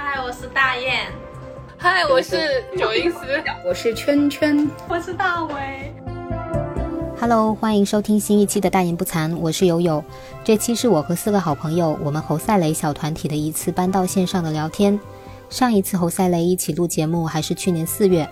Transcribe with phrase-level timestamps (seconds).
[0.00, 1.06] 嗨，我是大雁。
[1.76, 3.18] 嗨，我是九音丝。
[3.66, 4.70] 我是圈圈。
[4.88, 5.92] 我是大伟。
[7.18, 10.02] Hello，欢迎收听新一期的大言不惭，我是悠悠。
[10.44, 14.98] 这期是我和四个好朋友，我们侯赛雷小团体的一次搬到线上的聊天。
[15.50, 18.26] 上一次侯赛雷一起录节目还是去年四月，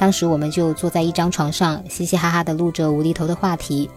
[0.00, 3.88] 当时我们就坐在一张床上，嘻嘻哈哈的录着无厘头的话题。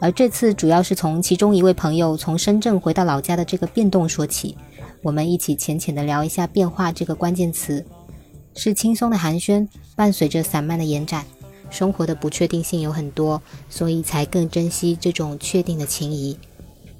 [0.00, 4.58] 而这次主要是从其中一位朋友从深圳回到老家的这个变动说起，
[5.04, 7.84] 我们一起浅浅的聊一下“变化”这个关键词，
[8.56, 11.26] 是轻松的寒暄，伴随着散漫的延展。
[11.68, 16.38] 生活的不确定性有很多，所以才更珍惜这种确定的情谊。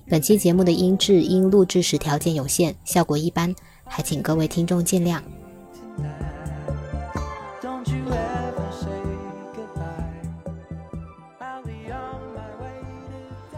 [0.06, 3.54] 本期节目的音质因录制时条件有限，效果一般，
[3.84, 5.22] 还请各位听众见谅。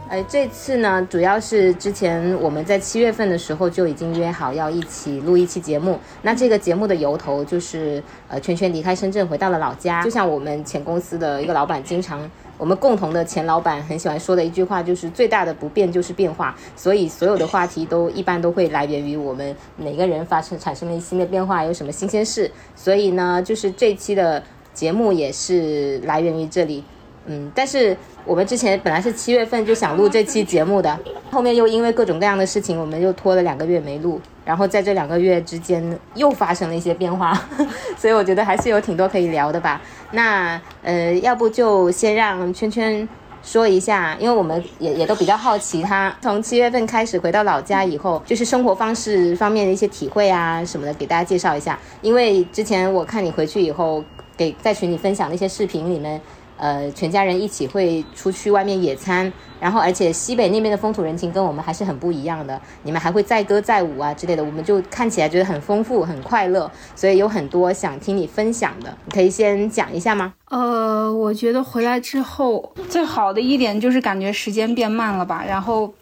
[0.09, 5.99] 呃，这次呢，主要是之前我们在七月份的时候就已经约好要一起录一期节目。
[6.23, 10.05] 那这个节目的由头就是，呃，圈圈离开深圳回到了老家。
[10.05, 16.57] 就像我们前公司的一个老板经常，我们共同的前老板很喜欢说的一句话，就是最大的不变就是变化。
[16.77, 22.49] 所以所有的话题都一般都会来源于我们每个人发生产生了一新的变化，有什么新鲜事。
[22.77, 24.41] 所以呢，就是这期的
[24.73, 26.85] 节目也是来源于这里。
[27.29, 30.99] 嗯，但是我们之前本来是七月份就想录这期节目的，
[31.31, 34.21] 后面又因为各种各样的事情，我们又拖了两个月没录。
[34.45, 37.41] 然后在这两个月之间又发生了一些变化，
[37.97, 39.81] 所以我觉得还是有挺多可以聊的吧。
[40.13, 43.09] 那呃，要不就先让圈圈
[43.43, 51.79] 说一下，因为我们也也都比较好奇，他从七月份开始回到老家以后，就是生活方式方面的一些体会啊什么的，给大家介绍一下。
[52.03, 54.05] 因为之前我看你回去以后，
[54.37, 56.21] 给在群里分享那些视频里面。
[56.57, 62.61] 呃，全家人一起会出去外面野餐，然后而且西北那边的风土人情跟我们还是很不一样的。
[62.83, 70.33] 你们还会载歌载舞啊之类的，我们就看起来觉得很丰富、很快乐，所以有很多想听你分享的，你可以先讲一下吗？
[70.49, 75.45] 呃，我觉得回来之后最好的一点就是感觉时间变慢了吧。
[75.47, 75.93] 然后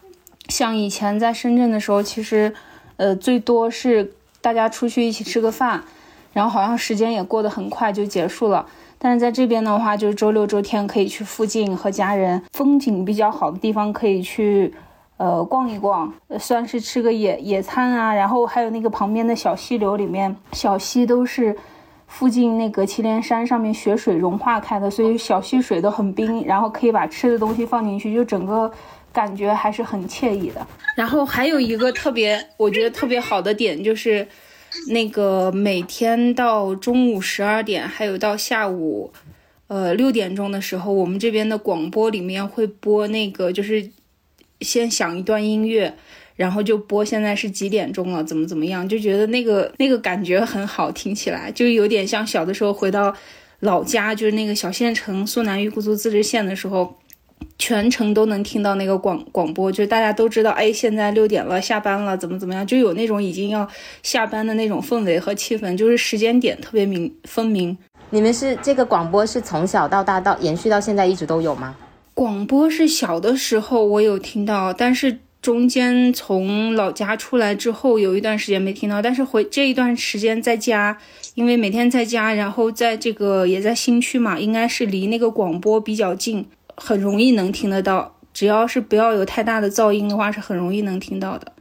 [0.48, 2.54] 像以前在深圳的时候，其实
[2.96, 5.82] 呃最多是大家出去一起吃个饭，
[6.32, 8.66] 然后好像时间也过得很快就结束了。
[9.04, 14.72] 但是在这边的话，就是周六周天可以去附近和家人风景比较好的地方可以去，
[15.18, 18.14] 呃逛一逛，算是吃个野野餐啊。
[18.14, 21.54] 然后还有那个旁边的小溪流里面，小溪都是
[22.06, 26.42] 附近那个祁连山上面雪水融化开的，所以小溪水都很冰。
[26.46, 28.72] 然后可以把吃的东西放进去，就整个
[29.12, 30.66] 感觉还是很惬意的。
[30.96, 34.26] 然后还有一个特别，我觉得特别好的点就是。
[34.88, 39.12] 那个每天到中午十二点，还有到下午，
[39.68, 43.90] 呃六点钟的时候，我们这边的广播里面会播那个，就是
[44.60, 45.94] 先响一段音乐，
[46.36, 53.14] 然后就播现在是几点钟了，怎么怎么样，就觉得那个那个感觉很好，听起来就有点像小的时候回到
[53.60, 56.98] 老家，就是那个小县城苏南峪古族自治县的时候。
[57.58, 63.66] 全程都能听到那个广广播，就大家都知道，哎，现在六点了，下班了，怎么怎么样，就有那种已经要
[64.02, 67.76] 下班的那种氛围和气氛，就是时间点特别明分明。
[68.10, 71.74] 你们是这个广播是从小到大到延续到现在一直都有吗？
[72.12, 80.96] 广播是小的时候我有听到，但是中间从老家出来之后有一段时间没听到，但是回这一段时间在家，
[81.34, 86.46] 因为每天在家，然后在这个也在新区嘛，应该是离那个广播比较近。
[86.76, 91.52] 很容易能听得到，只要是不要有太大的噪音的话，是很容易能听到的。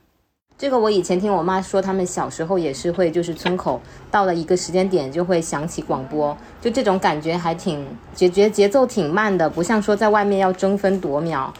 [0.57, 11.53] 这个我以前听我妈说，他们小时候也是会，就是村口到了一个时间点就会响起广播，就这种感觉还挺节节节奏挺慢的，不像说在外面要争分夺秒，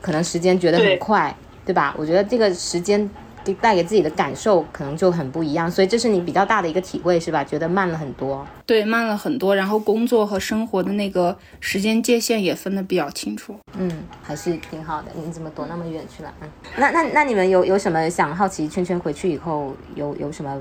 [0.00, 1.94] 可能时间觉得很快，对吧？
[1.98, 3.08] 我觉得这个时间。
[3.44, 7.42] 给带给自己的感受可能就很不一样，所以这是你比较大的一个体会，是吧？
[7.42, 9.54] 觉得慢了很多，对，慢了很多。
[9.56, 13.56] 然后工作和生活的那个时间界限也分得比较清楚。
[13.76, 15.08] 嗯，还是挺好的。
[15.14, 16.32] 你怎么躲那么远去了？
[16.42, 20.60] 嗯，那那那你们有有什么想好奇圈圈回去以后有有什么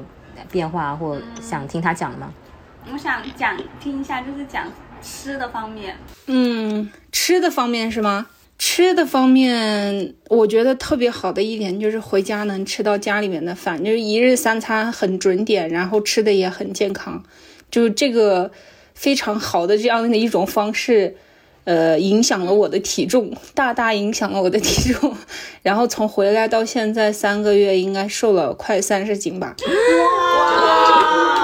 [0.51, 2.31] 变化，或想听他讲的吗？
[2.91, 4.63] 我想讲听一下，就是讲
[5.01, 5.95] 吃的方面。
[6.27, 8.27] 嗯，吃的方面是吗？
[8.59, 17.23] 吃的方面，我觉得特别好的一点就是回家能吃到家里面的饭，就是一日三餐很准点，然后吃的也很健康，
[17.71, 18.51] 就这个
[18.93, 21.15] 非常好的这样的一种方式，
[21.63, 25.15] 呃，影响了我的体重，大大影响了我的体重，
[25.63, 29.55] 然后从回来到现在三个月，应该瘦了快三十斤吧。
[30.37, 31.39] 哇！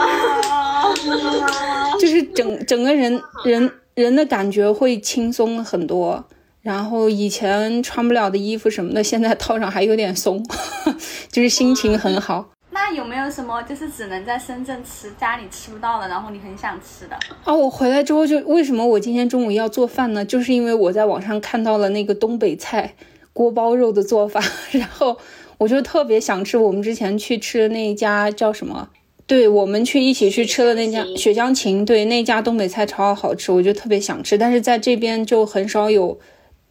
[1.97, 6.25] 就是整整个人人人的感觉会轻松很多。
[6.65, 10.44] 然后以前穿不了的衣服什么的，现在套上还有点松，
[11.31, 12.50] 就是心情很好。
[12.71, 17.15] 那那有没有什么就是只能在深圳吃，家里吃不到的，然后你很想吃的？
[17.44, 20.23] 啊，我回来之后就为什么我今天中午要做饭呢？
[20.23, 22.94] 就是因为我在网上看到了那个东北菜
[23.33, 24.39] 锅包肉的做法，
[24.71, 25.17] 然后
[25.57, 26.59] 我就特别想吃。
[26.59, 28.89] 我们之前去吃的那一家叫什么？
[29.25, 34.38] 对我们去一起去吃的那家雪乡情，对那家东北菜超好吃，我就特别想吃。
[34.38, 36.19] 但是在这边就很少有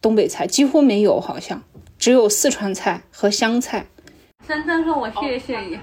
[0.05, 1.63] 东北菜，几乎没有，好像
[1.97, 3.87] 只有四川菜和湘菜。
[4.45, 5.79] 深圳说我谢谢你，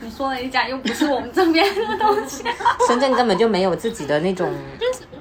[0.00, 2.42] 你说了一家又不是我们这边的东西。
[2.88, 4.50] 深圳根本就没有自己的那种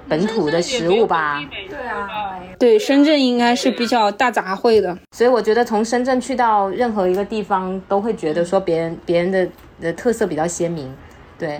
[0.07, 1.43] 本土的食物吧？
[1.69, 4.97] 对啊，对，深圳应该是比较大杂烩的。
[5.11, 9.45] 所以我觉得从深圳去到任何一个地方，都会觉得说别人别人的
[9.81, 10.89] 的特色比较鲜明。
[11.37, 11.59] 对，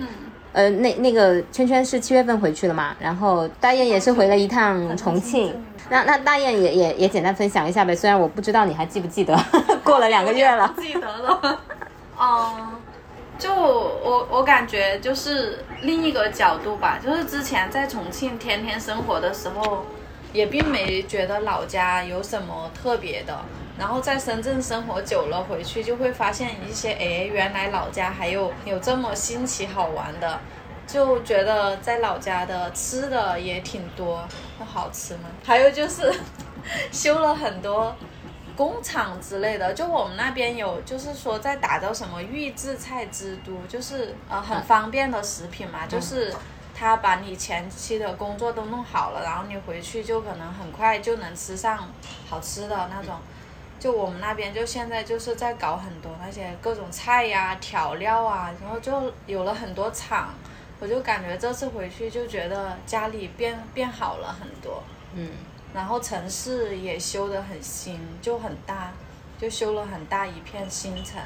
[0.52, 2.96] 呃，那那个圈圈是七月份回去了嘛？
[2.98, 5.54] 然后大雁也是回了一趟重庆。
[5.90, 9.38] 那那大雁也也也简单分享一下呗，虽然我不知道你还记不记得，
[9.84, 10.74] 过了两个月了。
[10.78, 11.60] 记得了。
[12.20, 12.72] 嗯，
[13.38, 19.84] 就我我感觉就是另一个角度吧，就是之前在重庆天天生活的时候，
[20.32, 23.38] 也并没觉得老家有什么特别的。
[23.78, 30.40] 然后在深圳生活久了，回去就会发现一些，哎，原来老家还有有这么新奇好玩的，
[30.84, 34.26] 就觉得在老家的吃的也挺多，
[34.58, 35.30] 都好吃吗。
[35.44, 36.12] 还有就是
[36.90, 37.94] 修了很多
[38.56, 46.34] 工厂之类的，就我们那边有，就是说在打造什么预制菜之都，就是呃很方便的食品嘛，就是
[46.74, 51.88] 他把你前期的工作都弄好了，然后你回去就可能很快就能吃上
[52.28, 53.14] 好吃的那种。
[53.78, 60.34] 就我们那边就现在就是在搞很多那些各种菜呀、调料啊，然后就有了很多厂，
[60.80, 64.82] 我就感觉这次回去就觉得家里变变好了很多，
[65.14, 65.30] 嗯，
[65.72, 68.92] 然后城市也修得很新，就很大，
[69.38, 71.20] 就修了很大一片新城，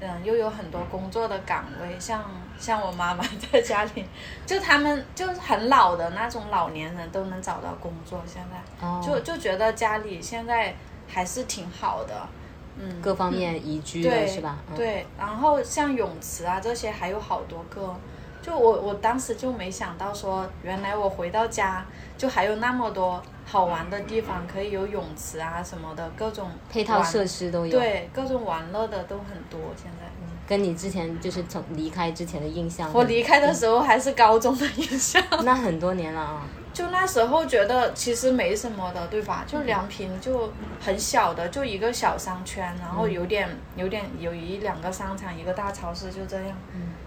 [0.00, 2.24] 嗯，又有很多工作的岗位，像
[2.58, 4.04] 像我妈妈在家里，
[4.46, 8.86] 就他们就是很老的那种老年人都能找到工作，现在。
[8.86, 9.02] 哦。
[9.04, 10.74] 就就觉得家里现在
[11.14, 12.28] 还是挺好的，
[12.76, 14.58] 嗯，各方面宜居的对是吧？
[14.70, 17.94] 嗯，对，然后像泳池啊这些还有好多个，
[18.42, 21.86] 就我我当时就没想到说，原来我回到家
[22.18, 29.60] 就还有那么多好玩的地方，可以有泳池啊什么的，各种配套设施都有。，对，各种玩乐的都很多。
[29.76, 30.10] 现在、
[30.46, 36.42] 跟你之前就是从离开之前的印象，我离开的时候还是高中的印象，那很多年了啊。
[36.74, 39.44] 就那时候觉得其实没什么的，对吧？
[39.46, 46.56] 就梁平就很小的，就一个小商圈，然后有点有点有一两个商场，一个大超市，就这样。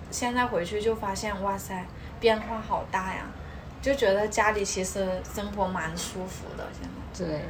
[0.10, 1.86] 现在回去就发现，哇塞，
[2.18, 3.30] 变化好大呀！
[3.82, 5.06] 就觉得家里其实
[5.36, 6.66] 生活蛮舒服的。
[6.72, 7.42] 现在对，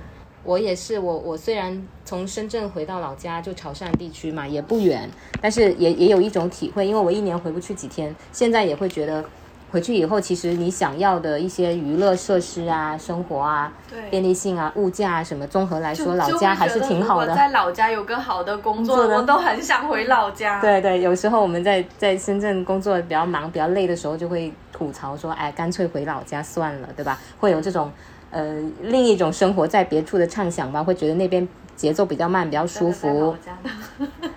[0.44, 5.08] 我也是，我我虽然从深圳回到老家，就潮汕地区嘛，也不远，
[5.40, 9.24] 但是也也有一种体会，因为我一年回不去几天，现在也会觉得。
[9.70, 17.36] 回去以后，其实你想要的一些娱乐设施啊、生活啊、对便利性啊、物价啊什么，综合来说，老家还是挺好的。
[17.36, 20.62] 在老家有个好的工作，我都很想回老家。
[20.62, 27.20] 对对，有时候我们在在深圳工作比较忙、比较累的时候，就会吐槽说，哎，干脆回老家算了，对吧？
[27.40, 27.92] 会有这种
[28.32, 31.46] 呃另一种生活在别处的畅想吧，会觉得那边
[31.78, 33.34] 节奏比较慢，比较舒服。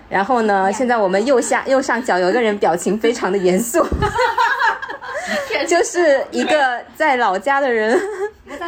[0.07, 3.85] 然后呢，现在我们右下右上角有一个人表情非常的严肃，
[5.67, 7.99] 就是一个在老家的人，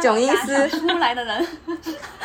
[0.02, 0.68] 囧英斯。
[0.68, 1.46] 出来的人，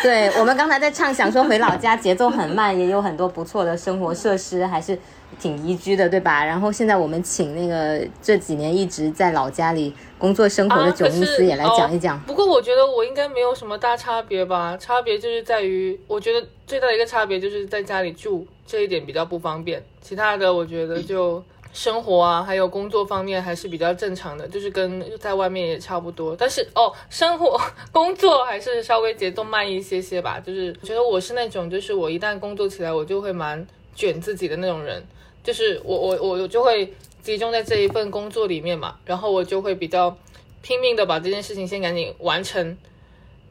[0.01, 4.97] 对我们刚才在畅想说回老家节奏很慢，也有很多不错的生活设施，还是
[5.37, 6.43] 挺宜居的，对吧？
[6.43, 12.17] 然后现在我们请那个这几年一直在老家里工作生活的啊囧英斯也来讲一讲。
[12.17, 26.35] 哦不过我觉得我应该没有什么大差别吧，差别就是在于，我觉得最大的一个差别就是在家里住这一点比较不方便，其他的我觉得就生活啊，还有工作方面还是比较正常的，就是跟在外面也差不多。
[26.35, 27.59] 但是哦，生活
[27.91, 35.03] 工作还是稍微节奏慢一些些吧，就是觉得我是那种，就是我一旦工作起来，我就会蛮卷自己的那种人，
[35.49, 40.15] 就是我我我我就会集中在这一份工作里面嘛，然后我就会比较
[40.61, 42.77] 拼命的把这件事情先赶紧完成，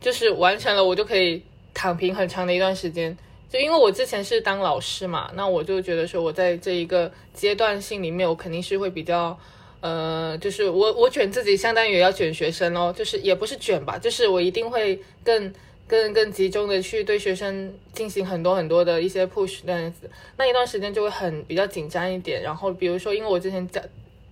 [0.00, 1.43] 就是完成了我就可以
[1.75, 3.19] 躺平很长的一段时间。
[3.50, 9.37] 就因为我之前是当老师嘛，那我就觉得说我在这一个阶段性里面，我肯定是会比较，
[9.81, 15.52] 呃，就是我我卷自己，相当于要卷学生咯，就是也不是卷吧，就是我一定会更
[15.88, 22.42] 更更集中的去对学生进行很多很多的一些 push 那样子，那一段时间就会很比较紧张一点。
[22.42, 23.80] 然后比如说，因为我之前教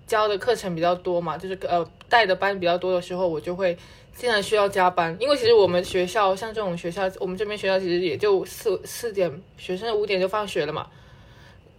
[0.07, 3.77] 教的课程比较多嘛，就是呃带的班比较多的时候，我就会
[4.15, 5.17] 经常需要加班。
[5.19, 10.87] 因为其实我们学校像这种学校，我们这边学校其实也就四四点，学生五点就放学了嘛，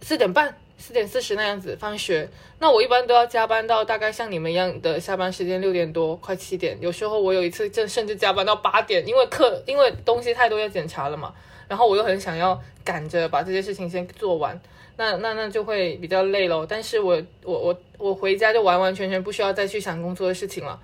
[0.02, 2.28] 四点半四点四十那样子放学，
[2.60, 11.34] 那我一般都要加班到大概像你们一样的下班时间六点多快七点，有时候我有一次正甚至加班到八点，因为课因为东西太多要检查了嘛，
[11.66, 14.58] 然后我又很想要赶着把这些事情先做完，
[14.96, 16.64] 那那那就会比较累咯。
[16.66, 20.80] 但是我我我我回家就完完全全不需要再去想工作的事情了，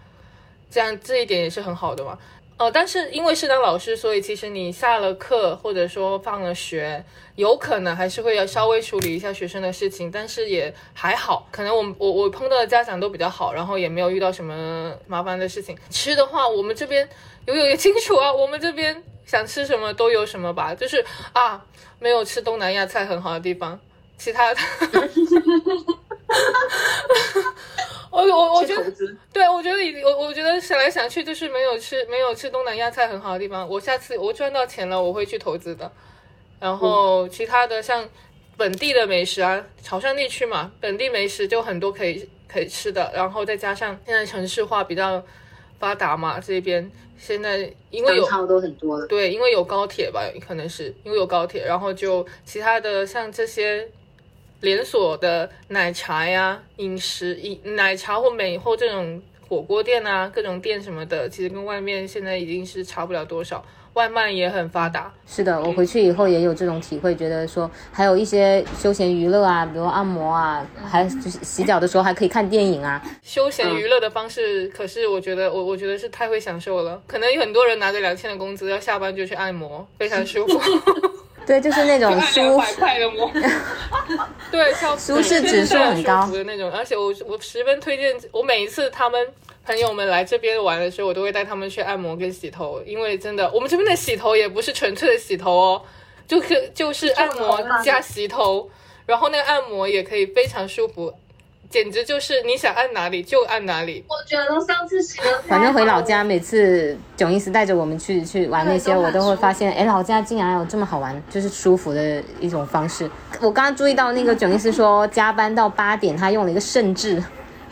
[0.69, 2.19] 这样这一点也是很好的嘛。
[2.57, 15.77] 呃，但是因为是当老师，所以其实你下了课或者说放了学，有可能还是会要稍微处理一下学生的事情，但是也还好，可能我我我碰到的家长都比较好，然后也没有遇到什么麻烦的事情。
[15.91, 17.09] 吃的话，我们这边
[17.47, 21.65] 有有也清楚啊，我们这边想吃什么都有什么吧，就是啊，
[21.99, 23.81] 没有吃东南亚菜很好的地方，
[24.17, 24.61] 其他的。
[28.15, 28.93] 我我我觉得，
[29.33, 33.69] 对我觉得已我我觉得想来想去就是没有吃没有吃东南亚菜很好的地方。
[33.69, 35.91] 我下次我赚到钱了，我会去投资的。
[36.61, 38.09] 然后其他的像
[38.57, 43.11] 本地的美食啊，潮汕地区嘛，本地美食就很多可以可以吃的。
[43.13, 45.21] 然后再加上现在城市化比较
[45.81, 53.91] 发达嘛，这边现在因为有都很多了，对，因为有高铁吧，可能是因为有高铁，然后就其他的像这些。
[54.65, 63.63] 连锁的奶茶呀，饮食饮奶茶或美后这种火锅店啊，各种店什么的，其实跟外面现在已经是差不了多少。
[63.93, 65.13] 外卖也很发达。
[65.25, 73.01] 是的，我回去以后也有这种体会，觉得说还有一些休闲娱乐啊，比如按摩啊，还就是洗脚的时候还可以看电影啊。
[73.23, 77.01] 休闲娱乐的方式，可是我觉得我我觉得是太会享受了。
[77.07, 80.61] 可能有很多人拿着两千的工资，要下班就去按摩，非常舒服。
[81.47, 83.31] 对，就是那种舒百块的膜，
[84.55, 86.71] 对，舒适指数很高的那种。
[86.71, 89.27] 而且我我十分推荐，我每一次他们
[89.67, 95.83] 朋友们来这边玩的时候，我都会带他们去按摩跟洗头，因为真的，我们这边的洗头也不是纯粹的洗头哦，
[96.29, 98.71] 就是就是按摩加洗头，
[99.07, 101.13] 然后那个按摩也可以非常舒服。
[101.75, 104.05] 简直就是你想按哪里就按哪里。
[104.07, 113.11] 我觉得上次洗的，反正回老家，每次囧医师带着我们去去玩那些，我都会发现，哎，老家竟然有这么好玩，就是舒服的一种方式。
[113.41, 117.21] 我刚刚注意到那个囧医师说加班到八点，他用了一个甚至，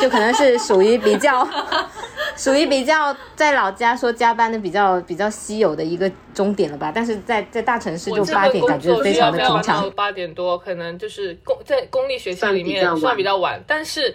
[0.02, 1.48] 就可能是属于比较。
[2.34, 9.88] 属于比较在老家说加班的比较比较稀有的一个终点了吧，但是在在大城市就八点感觉非常的平常。
[9.90, 14.14] 八点多可能就是公在公立学校里面算比较晚，但是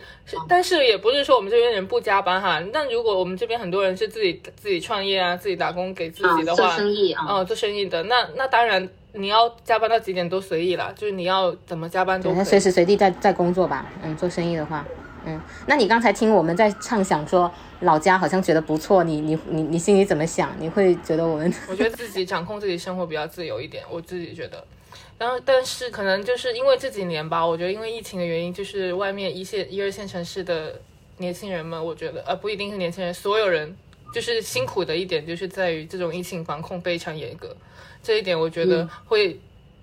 [0.50, 2.60] 但是也不是说我们这边人不加班哈。
[2.74, 12.34] 但如果我们这边很多人是自己自己创业啊，自己打工给自己的话，做生意啊，哦做生意的，那那当然你要加班到几点都随意了，就是你要怎么加班都。
[12.34, 14.84] 他随时随地在在工作吧，嗯，做生意的话。
[15.26, 20.56] 嗯，那你刚才听我们在畅想说老家好像觉得不错，你你你你心里怎么想？
[20.60, 21.54] 你会觉得我们？
[21.70, 24.64] 我觉得自己掌控自己生活比较自由一点，我自己觉得。
[25.18, 30.80] 然后，但是可能就是因为这几年吧，我觉得因为疫情的原因，就是外面一线一二线城市的
[31.18, 33.76] 年轻人们，我觉得呃不一定是年轻人，所有人
[34.14, 37.56] 就是辛苦的一点，就是在于这种疫情防控非常严格，
[38.04, 39.40] 这一点我觉得会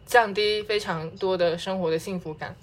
[0.06, 2.54] 降低非常多的生活的幸福感。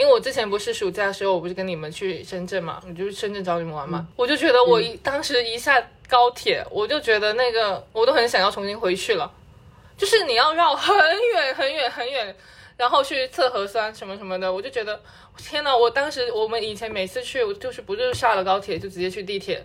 [0.00, 5.78] 因为我之前不是暑假的时候，我不是跟你们去深圳嘛，我就去深圳找你们玩嘛，我就觉得我一当时一下
[6.08, 9.30] 高铁，我就觉得那个我都很想要重新回去了，
[9.98, 10.96] 就是你要绕很
[11.34, 12.34] 远很远很远，
[12.78, 14.98] 然后去测核酸什么什么的，我就觉得
[15.36, 19.62] 天呐，我当时我们以前每次去就是不就是下了高铁就直接去地铁，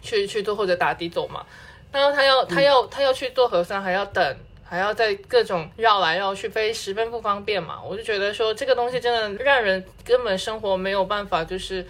[0.00, 1.44] 去去坐或者打的走嘛，
[1.90, 4.36] 然后他要他要他要去做核酸还要等。
[4.68, 7.76] 还要在各种绕来绕去，飞十分不方便嘛？
[7.82, 11.86] 我就觉得说这个东西真的让人根本生活没有办法，就是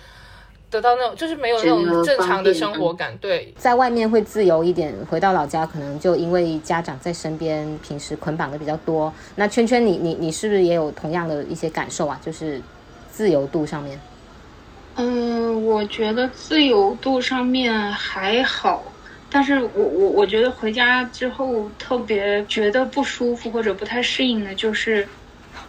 [0.71, 3.17] 得到那种，就是没有那种正常的生活感。
[3.19, 9.13] 对，在外面会自由一点，回到老家可能就因为家长在身边，平时捆绑的比较多。
[9.35, 12.21] 那圈圈，你你你是不是也有同样的一些感受啊？
[12.25, 12.63] 就是
[13.11, 13.99] 自由度上面。
[14.95, 18.85] 嗯，我觉得自由度上面还好。
[19.31, 25.07] 但是我我我觉得回家之后特别觉得不舒服或者不太适应的，就是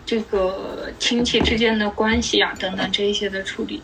[0.05, 3.83] 这个亲戚之间的关系啊等等这一些的处理。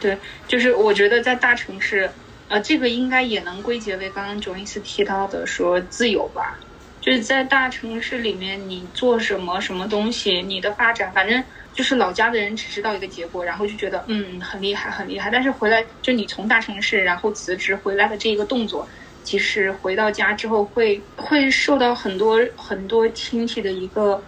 [0.00, 2.10] 对，就是我觉得在大城市，
[2.48, 6.58] 呃，这个应该也能归结为刚刚卓伊斯提到的说自由吧。
[7.00, 11.44] 就是在大城市里面，你做什么什么东西，你的发展，反正。
[11.78, 18.84] 就是老家的人只知道一个结果，然后就觉得嗯很厉害很厉害，但是回来就你从大城市然后辞职回来的这一个动作，
[19.22, 24.20] 其实回到家之后会会受到很多很多亲戚的一个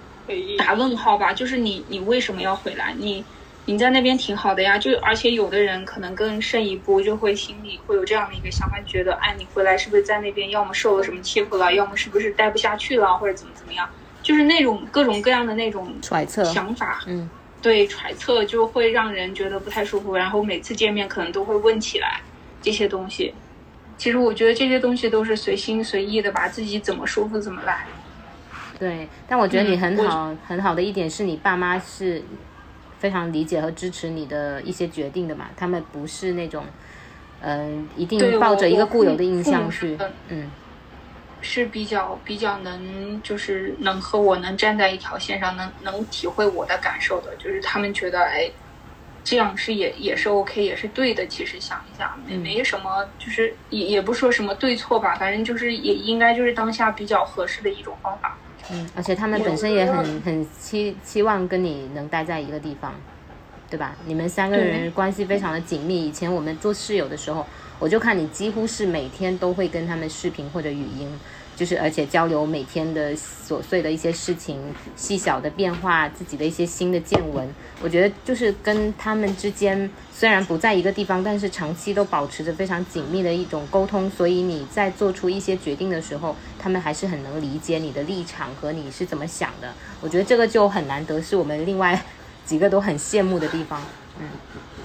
[0.57, 2.95] 打问号吧，就是你你为什么要回来？
[2.97, 3.25] 你
[3.65, 13.91] 你在那边挺好的呀，就而且有的人可能更胜一步，就会心里会有这样的一个想法，觉得哎你回来是不是在那边要么受了什么欺负了，要么是不是待不下去了，或者怎么怎么样，
[14.23, 16.45] 就是那种各种各样的那种揣测。
[16.45, 17.29] 想法，嗯。
[17.63, 20.17] 对揣测，就会让人觉得不太舒服。
[20.17, 22.21] 然后每次见面可能都会问起来
[22.63, 23.35] 这些东西。
[23.99, 27.87] 其实我觉得这些东西都是随心随意的，把自己怎么舒服怎么来。
[28.79, 32.23] 对，但我觉得你很好，很好的一点是你爸妈是
[32.99, 36.65] 非常理解和支持你的一些决定的嘛，他们不是那种，
[37.43, 39.99] 嗯、一定抱着一个固有的印象去，
[40.29, 40.51] 嗯，
[41.43, 48.51] 是比较比较能，就是能和我能站在一条线上，能能体会我的感受的，就是他们觉得，哎，
[49.25, 51.27] 这样是也也是 OK，也是对的。
[51.27, 58.37] 其实想一下，没嗯没什么，就是也也不说什么对错吧，反正就是也应该就是当下比较合适的一种方法。
[58.71, 62.95] 嗯，而且他们本身也很很期期望跟你能待在一个地方，
[63.69, 63.97] 对吧？
[64.05, 66.07] 你们三个人关系非常的紧密。
[66.07, 67.47] 以前我们做室友的时候，
[67.81, 71.09] 我就看你几乎是每天都会跟他们视频或者语音，
[71.57, 74.61] 就是而且交流每天的琐碎的一些事情、
[74.95, 77.49] 细小的变化、自己的一些新的见闻。
[77.83, 89.73] 我觉得就是跟他们之间虽然不在一个地方，但是长期都保持着非常紧密的一种沟通，所以你在做出一些决定的时候，他们还是很能理解你的立场和你是怎么想的。
[90.03, 92.05] 我觉得这个就很难得，是我们另外
[92.45, 93.81] 几个都很羡慕的地方。
[94.19, 94.27] 嗯，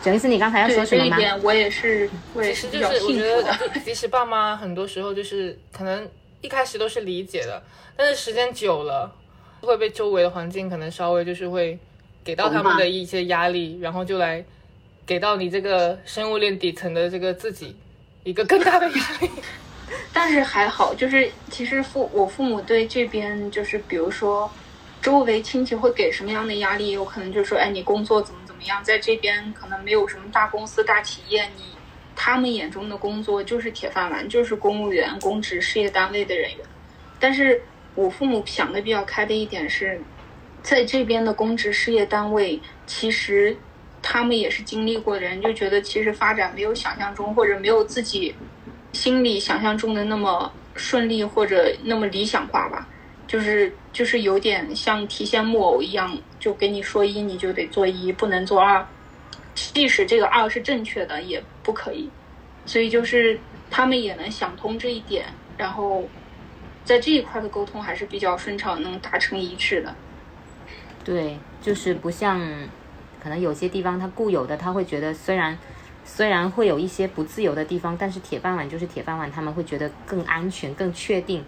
[0.04, 1.18] 整意思你刚才要说什么吗？
[1.18, 3.44] 一点，我也是我也是比较其实就是我幸福的。
[3.44, 6.08] 觉得，就即使爸妈很多时候就是可能
[6.42, 7.62] 一开始都是理解的，
[7.96, 9.14] 但是时间久了
[9.62, 11.78] 会被周围的环境可能稍微就是会
[12.24, 14.44] 给到他们的一些压力，然后就来
[15.06, 17.76] 给到你这个生物链底层的这个自己
[18.24, 19.30] 一个更大的压力。
[20.12, 24.50] 但是还好，就是其实父我父母对这边就是比如说，
[25.02, 31.64] 周围亲戚会给什么样的压力，有可能就是说，哎，你工作怎么样，在这边可能没有什么大公司大企业，你
[32.16, 36.66] 他们眼中的工作就是铁饭碗，就是公务员、公职、事业单位的人员。
[37.20, 37.62] 但是
[37.94, 40.02] 我父母想的比较开的一点是，
[40.62, 43.58] 在这边的公职事业单位，其实
[44.02, 48.36] 他们也是经历过的人，就觉得其实发展没有想象中或者没有自己
[48.94, 52.88] 心里想象中的那么顺利或者那么理想化吧，
[53.28, 58.86] 就是就是有点像提线木偶一样，就给你说一你就得做一，不能做二，
[59.56, 62.08] 即使这个二是正确的也不可以，
[62.68, 63.40] 所以就是
[63.72, 65.26] 他们也能想通这一点，
[65.58, 66.08] 然后
[66.84, 69.96] 在这一块的沟通还是比较顺畅，能达成一致的。
[71.04, 72.40] 对，就是不像
[73.20, 75.58] 可能有些地方他固有的，他会觉得虽然
[76.04, 81.44] 虽然会有一些不自由的地方，但是铁饭碗就是铁饭碗，他们会觉得更安全、更确定。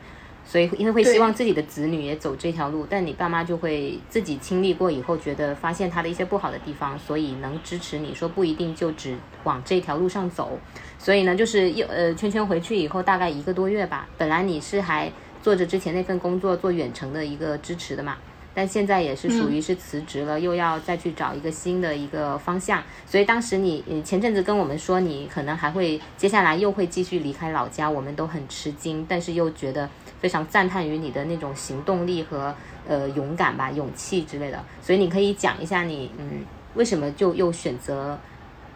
[0.50, 10.58] 所以，因为会希望自己的子女也走这条路，但你爸妈就会自己经历过以后，觉得发现他的一些不好的地方，所以能支持你说不一定就只往这条路上走。
[10.98, 15.12] 所以呢，就是又呃圈圈回去以后大概一个多月吧，本来你是还
[15.44, 18.16] 做着之前那份工作做远程的一个支持的嘛，
[18.54, 22.82] 但现在也是属于是辞职了，又要再去找一个新的一个方向。
[23.06, 29.88] 所以当时你你前阵子跟我们说你可能还会接下来又会继续离开老家，我们都很吃惊，但是又觉得
[30.22, 32.54] 非常赞叹于你的那种行动力和
[32.88, 34.64] 呃勇敢吧、勇气之类的。
[34.82, 38.20] 所以你可以讲一下你嗯为什么就又选择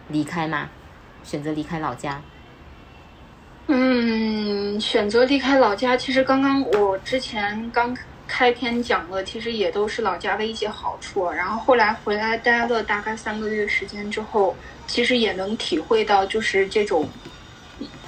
[0.08, 0.69] 离开吗？
[1.23, 2.19] 选择离开老家？
[3.67, 7.95] 嗯，选择离开老家，其实刚刚我之前刚
[8.27, 11.30] 开篇讲了，其实也都是老家的一些好处。
[11.30, 14.56] 然后后来回来待了大概三个月时间之后，
[14.88, 17.08] 其实也能体会到，就是这种，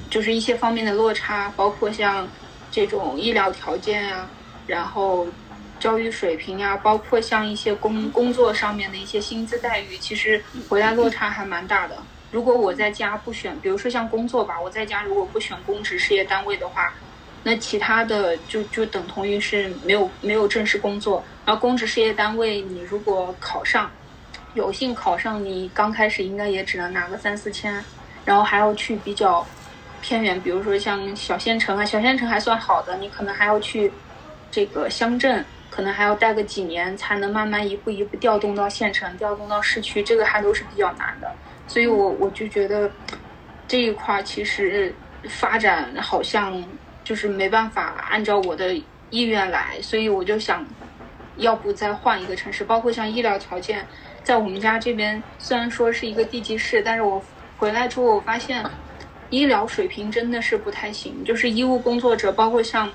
[0.10, 2.28] 就是一些方面的落差，包括像
[2.74, 4.28] 这种医疗条件呀、
[4.66, 5.28] 然后
[5.80, 11.96] 教育水平呀、包括像一些工工作上面的一些薪资待遇，其实回来落差还蛮大的。
[12.32, 16.92] 如果我在家不选，比如说像工作吧，我在家如果不选公职事业单位的话，
[17.44, 21.24] 那其他的就就等同于是没有没有正式工作。
[21.46, 23.92] 然后公职事业单位，你如果考上，
[24.56, 27.86] 有幸考上，你刚开始应该也只能拿个三四千，
[28.26, 29.46] 然后还要去比较
[30.04, 33.90] 偏远，比如说像小县城啊，小县城还算好的，你可能还要去
[34.52, 41.32] 这个乡镇，可能还要待个几年，才能慢慢一步一步调动到县城，调动到市区，这个还都是比较难的。
[41.70, 42.92] 所以我我就觉得
[43.66, 44.94] 这一块儿其实
[45.30, 46.62] 发展好像
[47.06, 48.76] 就是没办法按照我的
[49.10, 50.66] 意愿来，所以我就想，
[51.38, 53.88] 要不再换一个城市，包括像医疗条件，
[54.22, 57.24] 在我们家这边虽然说是一个地级市，但是我
[57.58, 58.62] 回来之后我发现
[59.34, 62.88] 医疗水平真的是不太行，就是医务工作者，包括像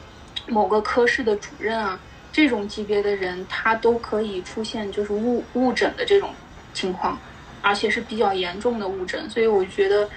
[0.47, 1.99] 某个科室的主任啊
[2.31, 6.31] 这种级别的人，他都可以出现就是误误诊的这种
[6.73, 7.19] 情况。
[7.61, 10.09] 而且是比较严重的误诊，所以我觉得，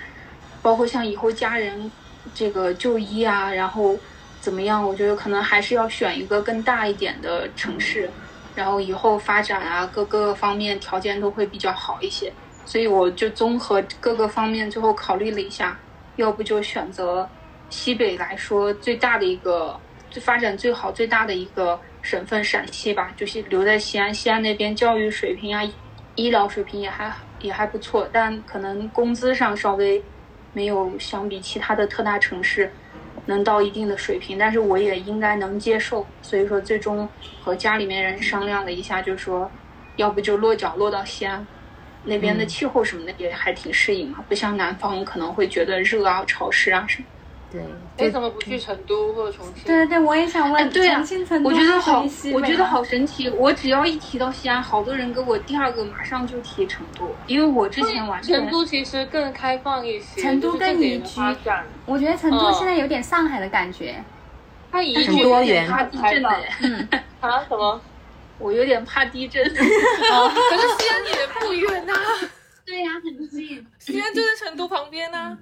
[0.62, 1.92] 包括像以后家人
[2.36, 3.98] 这个就医啊，然后
[4.40, 8.08] 怎么样，我觉得可能还是要选一个更大一点的城市，
[8.54, 12.32] 然后以后发展啊各个方面条件都会比较好一些。
[12.64, 15.78] 所以我就综合各个方面最后考虑了一下，
[16.18, 17.28] 要不就选择
[17.70, 24.14] 西北来说最大的一个、最发展最好、最大的一个省份陕西吧，就是留在西安。
[24.14, 25.62] 西安那边教育水平啊、
[26.16, 30.04] 医疗水平也还也还不错，但可能工资上稍微
[30.54, 32.72] 没有相比其他的特大城市
[33.26, 36.06] 能到一定的水平，但是我也应该能接受。
[36.22, 37.08] 所以说，最终
[37.42, 39.50] 和家里面人商量了一下，就说
[39.96, 41.46] 要不就落脚落到西安。
[42.04, 47.08] 那边的气候什么的也还挺适应嘛，不像南方可能会觉得热啊、潮湿啊什么。
[47.52, 47.62] 对，
[48.00, 49.64] 为什么不去成都或者重庆？
[49.66, 50.70] 对对，我也想问。
[50.70, 53.30] 对啊重庆、成都我觉得好我觉得好神奇。
[53.30, 63.96] 我只要一提到西安，好多人跟我第二个马上就提成都，因为我之前完全成都其实更开放一些，成都更宜居发展，我觉得成都嗯现在有点上海的感觉。
[64.72, 66.30] 很它宜居多元怕地震的，
[67.20, 67.82] 啊什么？
[68.42, 69.44] 我有点怕地震。
[69.54, 71.94] 可是西安也不远呐、
[72.66, 73.66] 对呀、很近。
[73.80, 75.38] 西安就在成都旁边呐、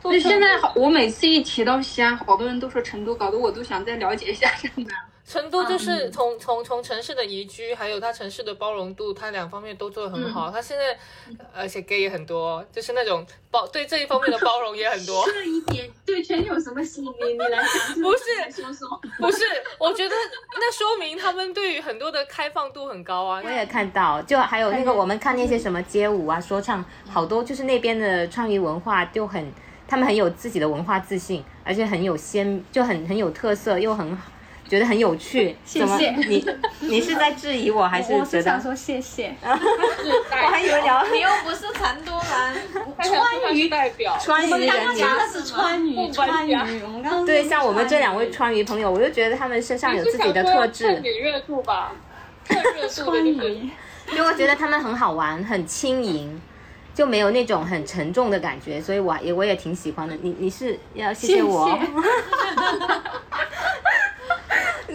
[0.00, 4.90] 所以现在好，我每次一提到西安，好多人都说成都，搞得我都想再了解一下这个。
[5.32, 10.50] 成都就是从从从城市的宜居，还有它城市的包容度，它两方面都做得很好。
[10.50, 10.94] 它现在
[11.54, 15.24] 而且 gay 也很多，就是那种包对这一方面的包容也很多。
[15.32, 17.32] 这一点对圈有什么吸引力？
[17.32, 19.00] 你来讲讲，不是来说说。
[19.18, 19.42] 不是，
[19.78, 20.14] 我觉得
[20.56, 23.40] 那说明他们对于很多的开放度很高啊。
[23.42, 29.50] 我也看到，就还有那个我们看那些什么街舞啊、说唱，好多就是那边的创意文化就很，
[29.88, 34.14] 他们很有自己的文化自信，而且很有鲜，就很很有特色，又很
[34.72, 35.54] 觉得很有趣。
[35.66, 36.42] 谢谢你
[36.80, 38.58] 你是在质疑我，还是我觉得是想？
[38.58, 39.34] 说谢谢。
[39.42, 42.56] 我还以为聊你又不是成都人，
[43.02, 44.96] 川渝代表，川渝人民。
[44.96, 46.54] 的是川渝，川渝。
[46.82, 51.92] 我们刚刚对，像我们这两位川渝朋友，我就觉得他们身上有自己的特质蹭，点热度吧，
[52.46, 53.60] 蹭热度的就是。
[54.16, 56.40] 就我觉得他们很好玩，很轻盈，
[56.94, 60.16] 就没有那种很沉重的感觉，所以我也我也挺喜欢的。
[60.22, 61.86] 你你是要谢谢我，你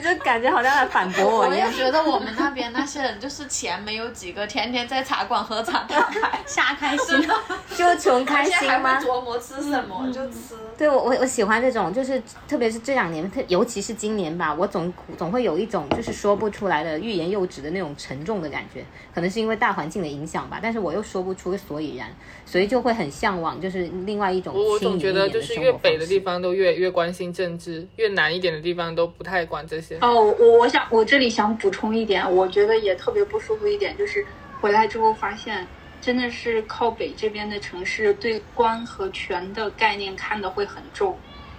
[0.07, 1.71] 这感觉好像在反驳我我也一样。
[1.71, 7.25] 觉得我们那边那些人就是钱没有几个，天天在茶馆喝茶打牌，瞎开心。
[7.77, 9.05] 就穷开心吗会？
[9.05, 10.55] 琢磨吃什么就吃。
[10.77, 18.83] 对我我我喜欢这种，就是特别是这两年，特尤其是今年吧，我总总会有一种就是说不出来的欲言又止的那种沉重的感觉，
[19.15, 22.09] 可能是因为大环境的影响吧，但是我又说不出个所以然，
[22.45, 29.97] 所以就会很向往，就是另外一种我我总觉得就是越北的地方都越越关心政治，越南一点的地方都不太管这些。
[30.01, 34.25] 哦，我我想我这里想补充一点，我觉得也特别不舒服一点，就是
[34.59, 35.67] 回来之后发现，
[36.01, 41.17] 真的是靠北这边的城市对官和权的概念看的会很重，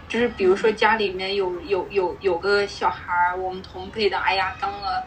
[0.09, 5.05] 就是比如说家里面有有有有个小孩儿，我们同辈的，哎呀，当了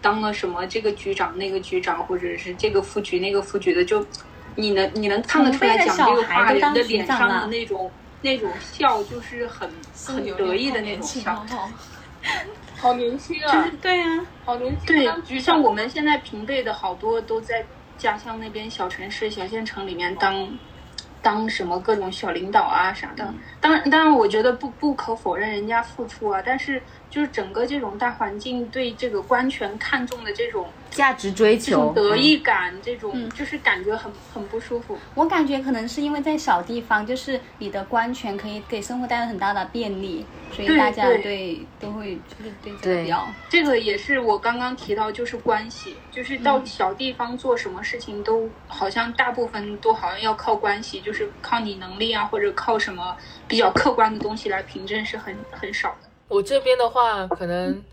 [0.00, 4.04] 当了什么这个局长那个局长，或者是这个副局那个副局的，就
[4.56, 9.70] 你能你能看得出来讲这个话人的脸上的那种那种笑，就是很
[10.06, 11.46] 很得意的那种笑。
[12.82, 13.52] 好年轻啊！
[13.52, 14.86] 就是对啊，好年轻。
[14.88, 17.64] 对当局，像我们现在平辈的好多都在
[17.96, 20.58] 家乡那边小城市、小县城里面当
[21.22, 23.32] 当什么各种小领导啊啥的。
[23.60, 34.96] 当然，当然，我觉得不不可否认人家付出啊，但是就是整个这种大环境对这个官权看重的这种价值追求这种得意感，这种就是感觉很很不舒服。
[35.14, 43.28] 我感觉可能是因为在小地方，就是你的官权可以给生活带来很大的便利，所以大家对对都会就是对这个对比较。
[43.50, 53.14] 这个也是我刚刚提到，就是关系，就是到小地方做什么事情都好像大部分都好像要靠关系，就是靠你能力啊，或者靠什么
[53.46, 56.08] 比较客观的东西来凭证是很很少的。
[56.32, 57.84] 我这边的话，可能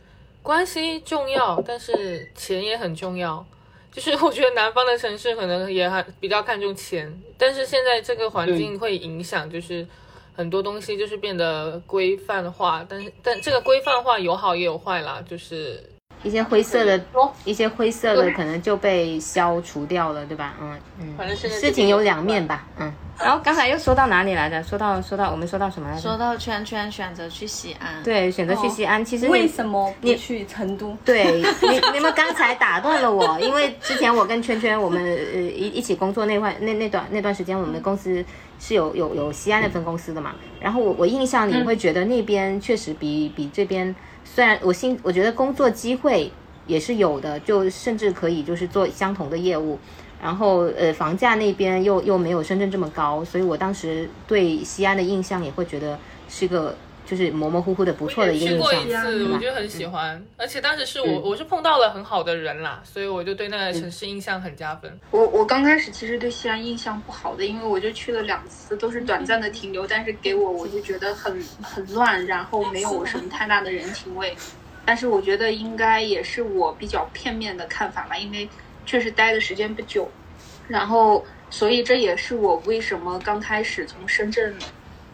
[0.41, 3.45] 关系重要，但是钱也很重要。
[3.91, 9.85] 就是我觉得南方的城市可能也还比较看重钱，但是现在这个环境会影响，就是
[10.33, 15.83] 很多东西就是变得规范化，但是但这个规范化有好也有坏啦，就是
[16.23, 20.55] 一些灰色的哦，一些灰色的可能就被消除掉了，对吧？
[20.61, 22.91] 嗯嗯，反正事情有两面吧，嗯。
[23.21, 24.63] 然后刚才又说到哪里来着？
[24.63, 26.01] 说到说到我们说到什么来着？
[26.01, 30.95] 说到圈圈选择去西安，对，选择去西安，其实为什么不去成都？
[31.03, 38.23] 对 你，你们刚才打断了我，因为之前我跟圈圈我们呃一一起工作那块那那段那段时间，我们的公司
[38.57, 40.33] 是有有有西安那分公司的嘛。
[40.61, 43.93] 然后我我印象里会觉得那边确实比比这边，
[44.33, 46.31] 虽然我心我觉得工作机会
[46.67, 49.79] 也是有的，就甚至可以就是做相同的业务。
[50.21, 56.75] 然后呃，房价那边又又没有深圳这么高，所以我当时对西安的印象也会觉得是个
[57.09, 58.69] 就是模模糊糊的不错的一个去印象。
[58.69, 64.99] 过一次，吧我就很喜欢，而且当时是我嗯我是碰到了很好的人啦，所以我就对那个城市印象很加分。
[65.09, 74.35] 我我刚开始其实对西安印象不好的，因为我就去了两次，都是短暂的停留，但是给我我就觉得很很乱，然后没有什么太大的人情味。
[74.85, 78.47] 但是我觉得应该也是我比较片面的看法吧，因为
[78.85, 80.07] 确实待的时间不久，
[80.67, 84.55] 然后所以这也是我为什么刚开始从深圳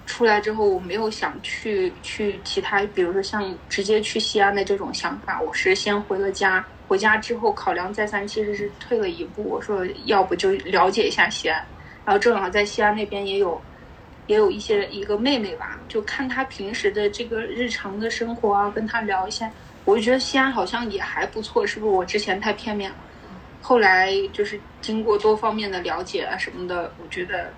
[0.05, 5.41] 出来之后，我没有想去去其他，比如说像直接去西安的这种想法。
[5.41, 9.43] 我是先回了家，回家之后考量再三，其实是退了一步。
[9.43, 11.65] 我说要不就了解一下西安，
[12.05, 13.59] 然后正好在西安那边也有
[14.27, 19.51] 也有一些一个妹妹吧，就看她平时的这个日常的生活啊，跟她聊一下，
[19.85, 22.97] 我就觉得西安好像也还不错，是不是我之前太片面了？
[23.61, 27.51] 后来就是经过多方面的了解啊什么的，我觉得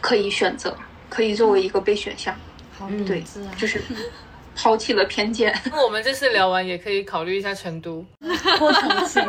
[0.00, 0.76] 可以选择，
[1.12, 2.34] 可以作为一个备选项。
[2.78, 3.22] 好嗯对
[3.58, 3.82] 就是
[4.56, 5.54] 抛弃了偏见。
[5.70, 8.04] 那我们这次聊完也可以考虑一下成都。
[8.58, 9.22] 或重庆，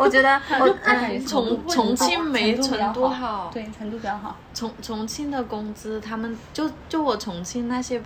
[0.00, 4.36] 我觉得我嗯重重庆没成都好对，成都比较好。
[4.54, 8.00] 重重庆的工资，他们就就我重庆那些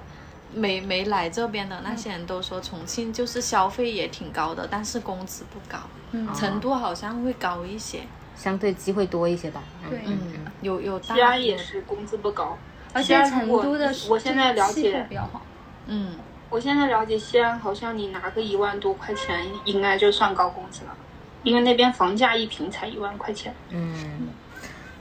[0.55, 5.79] 没没来这边的那些人都说，重庆就是消费也挺高的，但是工资不高。
[6.13, 8.01] 嗯成都好像会高一些。
[8.37, 9.63] 相对机会多一些吧。
[9.85, 10.19] 嗯对嗯，
[10.61, 11.15] 有有大。
[11.15, 12.57] 西安也是工资不高，
[12.93, 15.43] 而且成都的我现在了解比较好。
[15.87, 16.17] 嗯，
[16.51, 20.95] 我现在了解西安，好像你拿个一万多块钱，应该就算高工资了，
[21.43, 23.55] 因为那边房价一平才一万块钱。
[23.71, 24.29] 嗯，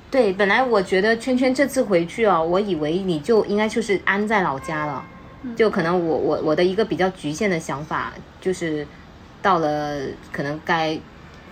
[0.09, 5.03] 对，本来我觉得圈圈这次回去哦，我以为你就应该就是安在老家了，
[5.55, 8.87] 就可能我我我的一个比较局限的想法就是，
[9.41, 9.99] 到了
[10.31, 10.97] 可能该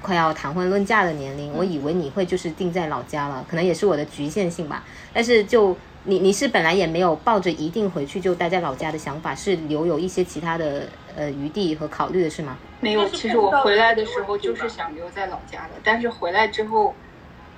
[0.02, 4.84] 快要谈婚论嫁的年龄，我以为你会就是定在老家了，可能也是我的局限性吧。
[5.13, 12.57] 但是就你你是本来也没有抱着一定回去就待在老家的想法，是留有一些其他的呃余地和考虑的是吗？
[12.81, 16.95] 没有，其实我回来的时候就是想留在老家的，但是回来之后，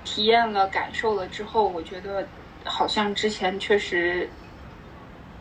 [0.04, 2.28] 体验了、感受了之后，我觉得
[2.66, 4.36] 好像之前确实，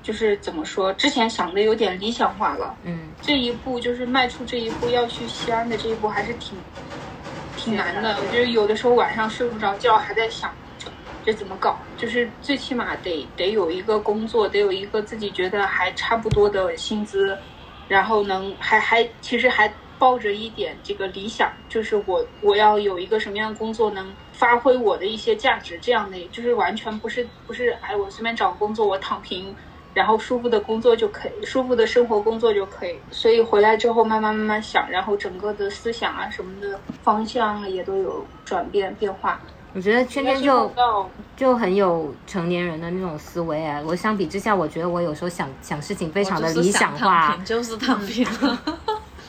[0.02, 2.78] 就是怎么说，之前想的有点理想化了。
[2.84, 6.62] 嗯这一步就是迈出这一步要去西安的这一步，还是挺
[7.56, 8.16] 挺难的。
[8.20, 10.54] 我觉得有的时候晚上睡不着觉，还在想
[11.24, 11.78] 这怎么搞。
[11.96, 17.37] 就是最起码得得有一个工作，得有一个自己觉得还差不多的薪资，
[17.88, 29.54] 然后能还还其实还抱着一点这个理想，就是我我要有一个什么样的工作能发挥我的一些价值，这样的就是完全不是不是哎我随便找个工作我躺平。
[29.92, 32.96] 然后舒服的工作就可以，舒服的生活工作就可以。
[33.11, 39.40] 所以回来之后慢慢慢慢想，然后整个的思想啊什么的方向啊也都有转变变化。
[39.72, 40.72] 我觉得圈圈就
[41.37, 43.80] 就很有成年人的那种思维啊。
[43.85, 47.37] 我相比之下，我觉得我有时候想想事情非常的理想化。
[47.44, 48.26] 就是躺平，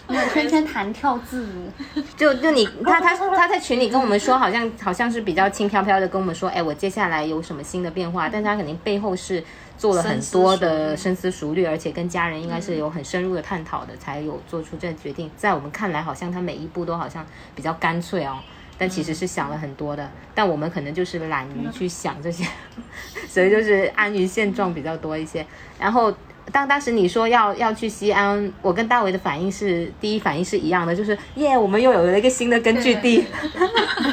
[0.07, 9.41] 没有圈圈弹跳自如，就就你他他他在群里跟我们说，好像好像是比较轻飘飘的跟我们说，哎，我接下来有什么新的变化，但他肯定背后是
[9.77, 15.31] 做了很多的深思熟虑，而且跟家人应该是有很深入的探讨的，才有做出这决定。
[15.37, 17.25] 在我们看来，好像他每一步都好像
[17.55, 18.39] 比较干脆哦。
[18.81, 22.43] 但其实是想了很多的，但我们可能就是懒于去想这些，
[23.29, 25.45] 所以就是安于现状比较多一些。
[25.79, 26.11] 然后
[26.51, 33.23] 当当时你说要要去西安，我跟大伟的反应是第一反应是一样的，就是耶，我们又有了一个新的根据地，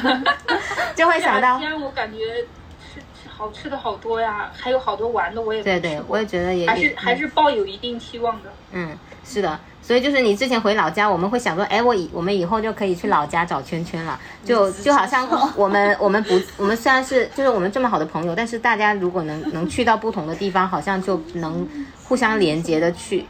[0.95, 2.19] 就会想到西，安，我感觉
[2.79, 8.53] 吃吃好吃的好多呀，还有好多玩的，我也对对我也觉得也还是也还是抱有一定期望的。
[8.71, 21.67] 嗯，是的，所以就是你之前回老家，我们会想说，哎，我以我们以后就可以去老家找圈圈了，就就好像我们我们不我们虽然是就是我们这么好的朋友，但是大家如果能能去到不同的地方，好像就能
[22.03, 23.25] 互相连接的去。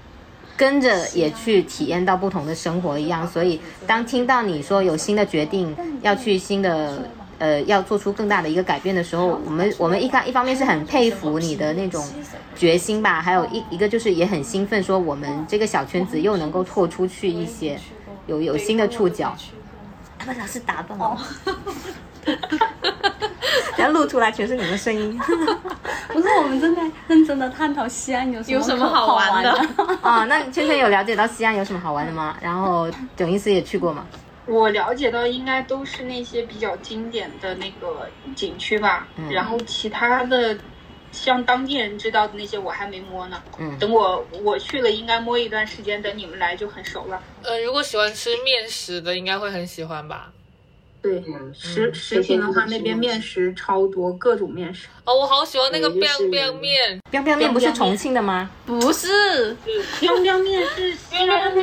[0.57, 7.01] 跟着也去体验到不同的生活一样，所以当听到你说有新的决定，要去新的
[7.39, 12.05] 呃，要做出更大的一个改变的时候，我们我们一方一方面是很佩服你的那种
[12.55, 17.79] 决心吧，还有一一个就是也很兴奋，说我们这个小圈子又能够拓出去一些，
[18.27, 19.35] 有有新的触角。
[20.25, 21.17] 把老师打断我，
[23.77, 25.17] 然后录出来全是你们声音
[26.09, 29.51] 不是我们正在认真的探讨西安有什么有什么好玩的？
[30.03, 30.25] 啊。
[30.25, 32.35] 那圈圈有了解到西安有什么好玩的吗？
[32.41, 34.05] 然后囧医师也去过吗？
[34.45, 40.57] 我了解到应该都是那些比较经典的那个景区吧，嗯然后其他的
[41.11, 43.41] 像当地人知道的那些我还没摸呢。
[43.59, 47.21] 嗯等我我去了，应该摸一段时间，等你们来就很熟了。
[47.43, 50.31] 呃，如果喜欢吃面食的，应该会很喜欢吧。
[51.01, 51.23] 对，
[51.53, 54.87] 食食品的话，那边面食超多，各种面食。
[55.05, 58.49] 哦，我好喜欢那个 biang biang 面，biang biang 面不是重庆的吗？
[58.65, 59.55] 不是，
[60.01, 61.55] 凉凉面是西安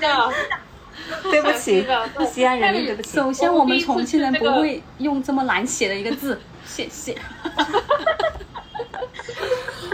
[0.00, 0.32] 的。
[1.30, 1.86] 对不起
[2.30, 3.16] 西安人民，对不起。
[3.16, 7.16] 首先，我们重庆人不会用这么难写的一个字，谢谢。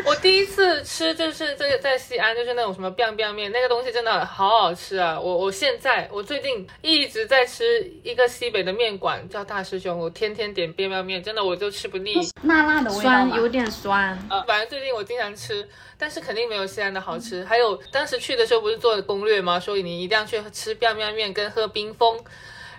[0.04, 5.18] 我第一次吃就是这个在西安，就是那种什么 biang biang 面，那个东西真的好好吃啊！
[5.18, 12.14] 我我现在我最近一直在吃一个西北的面馆，叫大师兄，我天天点 biang biang 面，真的我就吃不腻。
[12.42, 14.18] 辣辣的味道酸有点酸。
[14.30, 17.44] 呃，反正最近我经常吃，但是肯定没有西安的好吃。
[17.44, 19.58] 还有当时去的时候不是做了攻略吗？
[19.58, 22.18] 说你一定要去吃 biang biang 面跟喝冰峰。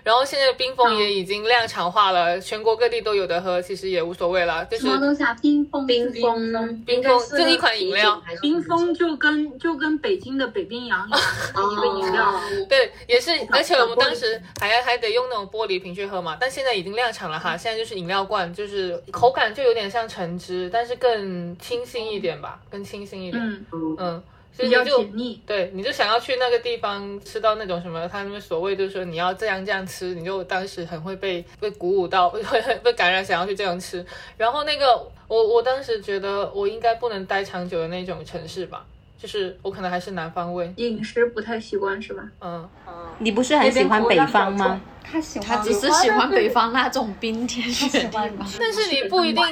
[0.08, 4.64] 然后现在冰峰也已经量产化了，全国各地都有的喝，其实也无所谓了。
[4.64, 5.36] 就是什么东西啊？
[5.42, 11.20] 冰峰，冰峰，冰峰就一款饮料，冰峰就跟就跟北京的北冰洋一样，
[11.72, 12.40] 一个饮料。
[12.70, 25.40] 对，也是，而且我们当时还还得用那种玻璃瓶去喝嘛，但现在已经量产了哈，现在就是饮料罐，就是口感就有点像橙汁，但是更清新一点吧，更清新一点，嗯，嗯，所以你就腻。
[25.46, 32.42] 对，你就想要去那个地方吃到那种什么，他们所谓就是说你要这样这样吃，你就当时很会被被鼓舞到， 会
[32.82, 34.04] 被感染，想要去这样吃。
[34.36, 38.84] 然后那个我我当时觉得我应该不能待长久的那种城市吧，
[39.20, 42.22] 就是我可能还是南方味，饮食不太习惯是吧？
[42.40, 42.68] 嗯，
[43.18, 44.80] 你不是很喜欢北方吗？
[45.02, 48.10] 他喜欢，他只是喜欢北方那种冰天雪地。
[48.60, 49.42] 但是你不一定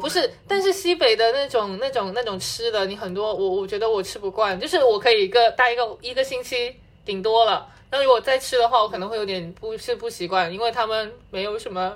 [0.00, 11.94] 不是，但是西北的那种那种那种吃的，你很多我我觉得我吃不惯，就是我可以一个待一个一个星期顶多了，那如果再吃的话，我可能会有点不是不习惯，因为他们没有什么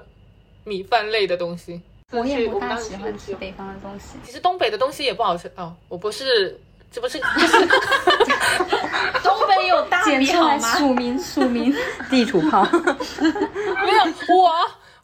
[0.64, 4.18] 米饭类的东西我也不大喜欢吃北方的东西。
[4.24, 6.60] 其实东北的东西也不好吃哦，我不是。
[6.96, 7.66] 这不是就是
[9.22, 10.74] 东北有大米好吗？
[10.78, 11.74] 署名署名，
[12.08, 12.66] 地图炮。
[12.72, 14.02] 没有
[14.34, 14.50] 我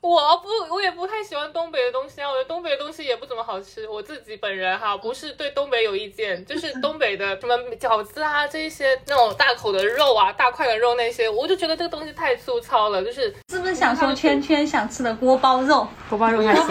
[0.03, 3.89] 我不我也不太喜欢东北的东西啊，我觉得东北的东西也不怎么好吃。
[3.89, 15.87] 我自己本人哈，不是对东北有意见，就是东北的什么饺子啊，这一些那种大口的肉啊，大块的肉那些，我就觉得这个东西太粗糙了，就是是不是想说圈圈想吃的锅包肉？
[16.11, 16.67] 锅包肉还行，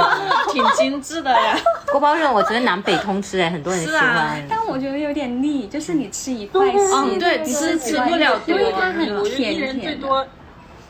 [0.51, 1.57] 挺精致的呀。
[1.89, 4.45] 锅包肉我觉得南北通吃哎，很多人喜是啊欢。
[4.49, 10.01] 但我觉得有点腻，就是你吃一块，嗯对你吃吃不了多因为它很我就一甜。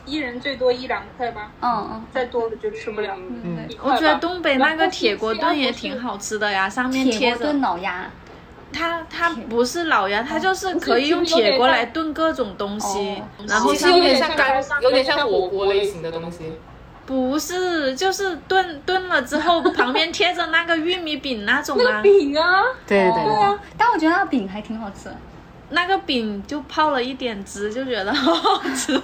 [0.04, 3.14] 多，一人最多一两块吧，嗯嗯，再多了就吃不了。
[3.16, 3.76] 嗯对。
[3.82, 8.10] 我觉得东北那个铁锅炖也挺好吃的呀，上面贴着铁锅炖老鸭，
[8.72, 16.52] 它它不是老鸭，它就是可以用铁锅来炖各种东西哦，然后其实有上面点像干，有点像火锅类型的东西。
[17.04, 25.10] 不是就是炖炖了之后 旁边贴着那个玉米饼那种啊，饼啊，对对对，啊，但我觉得那饼还挺好吃。
[25.70, 28.92] 那个饼就泡了一点汁，就觉得好好吃。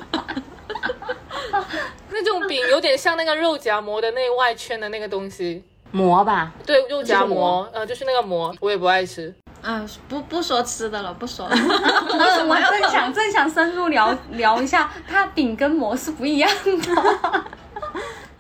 [2.11, 9.35] 那种饼有点像那个肉夹馍的那外圈的那个东西，馍吧，对，肉夹馍馍，呃，就是那个馍，我也不爱吃。
[9.61, 11.57] 啊，不不说吃的了，不说 了。
[11.57, 17.44] 我我正想正想深入聊 聊一下，它饼跟馍是不一样的。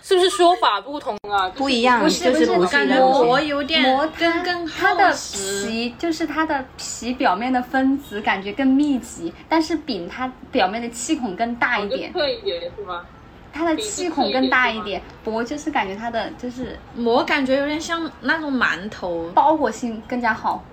[0.08, 1.50] 是不是说法不同啊？
[1.50, 3.48] 不一样，是就是不是不是感觉馍东西。
[3.48, 5.14] 有点馍更更它的。
[5.14, 13.04] 皮就是它的皮表面的分子感觉更密集，但是饼它表面的气孔更大一点，特一点是吗？
[13.52, 15.02] 它的气孔更大一点。
[15.26, 20.64] 馍就是感觉它的就是膜感觉有点像那种馒头，包裹性更加好。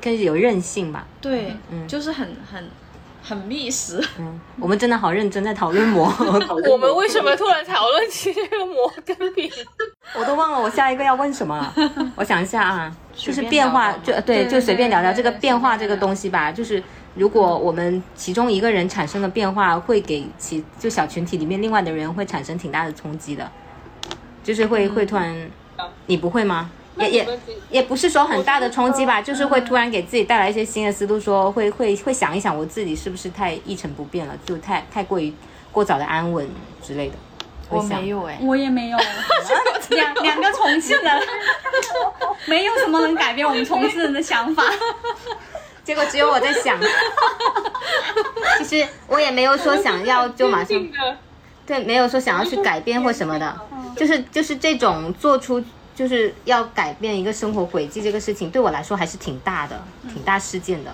[0.00, 1.04] 更有韧性吧。
[1.20, 2.70] 对，嗯就是很很
[3.22, 4.02] 很密实。
[4.18, 6.12] 嗯，我们真的好认真在讨论馍，
[6.68, 9.50] 我们为什么突然讨论起这个馍跟饼？
[10.18, 11.74] 我都忘了我下一个要问什么了。
[12.16, 16.50] 我想一下啊，就是变化，就对，就随便聊聊这个变化这个东西吧。
[16.50, 16.82] 就是
[17.14, 23.50] 如果我们其中一个人产生了变化，会给其就小群体里面另外的人会产生挺大的冲击的，
[24.42, 25.50] 就是会会突然，
[26.06, 26.70] 你不会吗？
[26.96, 35.32] 也也也不是说很大的冲击吧，就是会突然给自己带来一些新的思路，说会会会想一想我自己是不是太一成不变了，就太太过于
[35.72, 36.48] 过早的安稳
[36.82, 37.14] 之类的。
[37.68, 38.02] 我想。
[38.02, 38.98] 没有哎，我也没有，
[39.90, 41.22] 两两个重庆人，
[42.46, 44.64] 没有什么能改变我们重庆人的想法。
[45.84, 46.78] 结果只有我在想，
[48.64, 50.88] 其实我也没有说想要就马上，
[51.66, 53.60] 对，没有说想要去改变或什么的，
[53.96, 55.62] 就是就是这种做出
[56.00, 59.78] 就是要改变一个生活轨迹这个事情，对我来说还是挺大的，
[60.10, 60.90] 挺大事件的。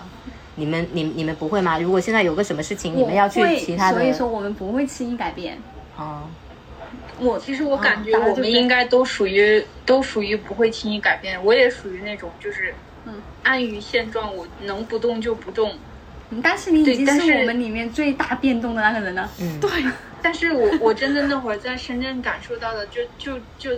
[0.57, 1.78] 你们你你们不会吗？
[1.78, 5.57] 如果现在有个什么事情，你们要去其他的所以说我们不会轻易改变。
[5.96, 6.24] 哦，
[7.20, 15.72] 我其实我感觉我们应该都属于都属于不会轻易改变，我也属于那种就是，嗯，安于现状，我能不动就不动。
[16.42, 19.30] 但是你已经对但是是我们里面最大变动的那个人了。
[19.38, 19.70] 嗯，对，
[20.20, 23.70] 但是我我真的那会儿在深圳感受到的，就就就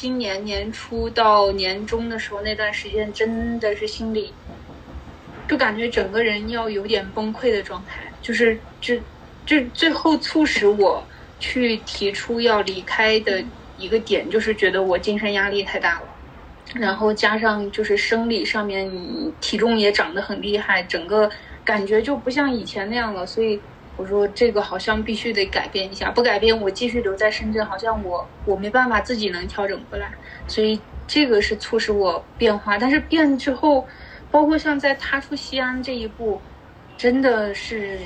[0.00, 4.32] 今年年初到年中的时候那段时间，真的是心里
[5.48, 8.94] 就感觉整个人要有点崩溃的状态，就是就
[9.44, 11.04] 就最后促使我
[11.40, 13.44] 去提出要离开的
[13.76, 16.06] 一个点，就是觉得我精神压力太大了。
[16.76, 18.88] 然后加上就是生理上面
[19.40, 21.28] 体重也长得很厉害，整个
[21.64, 23.60] 感觉就不像以前那样了，所以
[23.98, 30.10] 我说这个好像必须得改变一下，不改变我继续留在深圳，好像我我没办法自己能调整过来，
[30.46, 32.78] 所以这个是促使我变化。
[32.78, 33.86] 但是变之后，
[34.30, 36.40] 包括像在踏出西安这一步，
[36.96, 37.98] 真的是。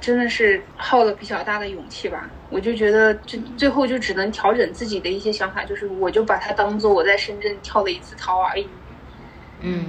[0.00, 8.68] 真的是耗了比较大的勇气吧，我就觉得最最后就只能调整自己的一些想法，就是我就把它当做我在深圳跳了一次槽而已，
[9.60, 9.86] 嗯，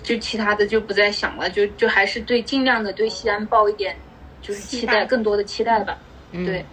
[0.00, 3.96] 就其他的就不再想了，就就还是对尽量的对西安抱一点
[4.42, 5.96] 就是期待，更多的期待吧，
[6.32, 6.64] 对。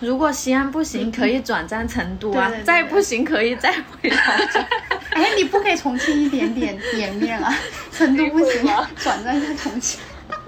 [0.00, 4.16] 如果西安不行， 可以转战成都啊，再不行可以再回老
[4.52, 4.66] 家。
[5.10, 7.54] 哎，你不给重庆一点点 颜面啊？
[7.92, 8.62] 成都不行，
[8.96, 10.00] 转战在重庆。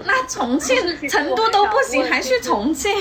[0.03, 0.75] 那重庆、
[1.09, 2.91] 成都都不行，还去重庆？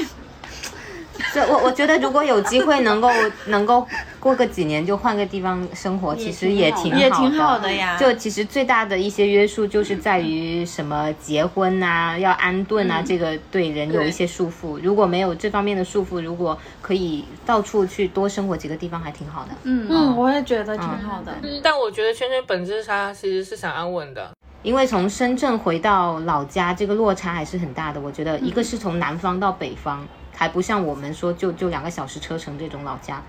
[1.33, 3.11] 对，我我觉得如果有机会能够
[3.47, 3.87] 能够
[4.21, 7.97] 过个几年就换个地方生活，其实也挺也挺好的呀。
[7.99, 14.79] 就其实最大的一些约束就是在于什么结婚啊，要安顿啊，这个对人有一些束缚。
[14.83, 19.51] 如果没有这方面的束缚，如果可以到处去多生活几个地方，还挺好的。
[19.65, 21.35] 嗯嗯，我也觉得挺好的。
[21.63, 24.31] 但我觉得圈圈本质上其实是想安稳的。
[24.63, 28.01] 因为从深圳回到老家，这个落差还是很大的。
[28.01, 30.05] 我觉得一个是从南方到北方，
[30.37, 33.23] 还不像我们说就就两个小时车程这种老家，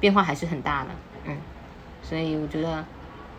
[0.00, 0.90] 变化还是很大的。
[1.24, 1.36] 嗯，
[2.02, 2.84] 所以我觉得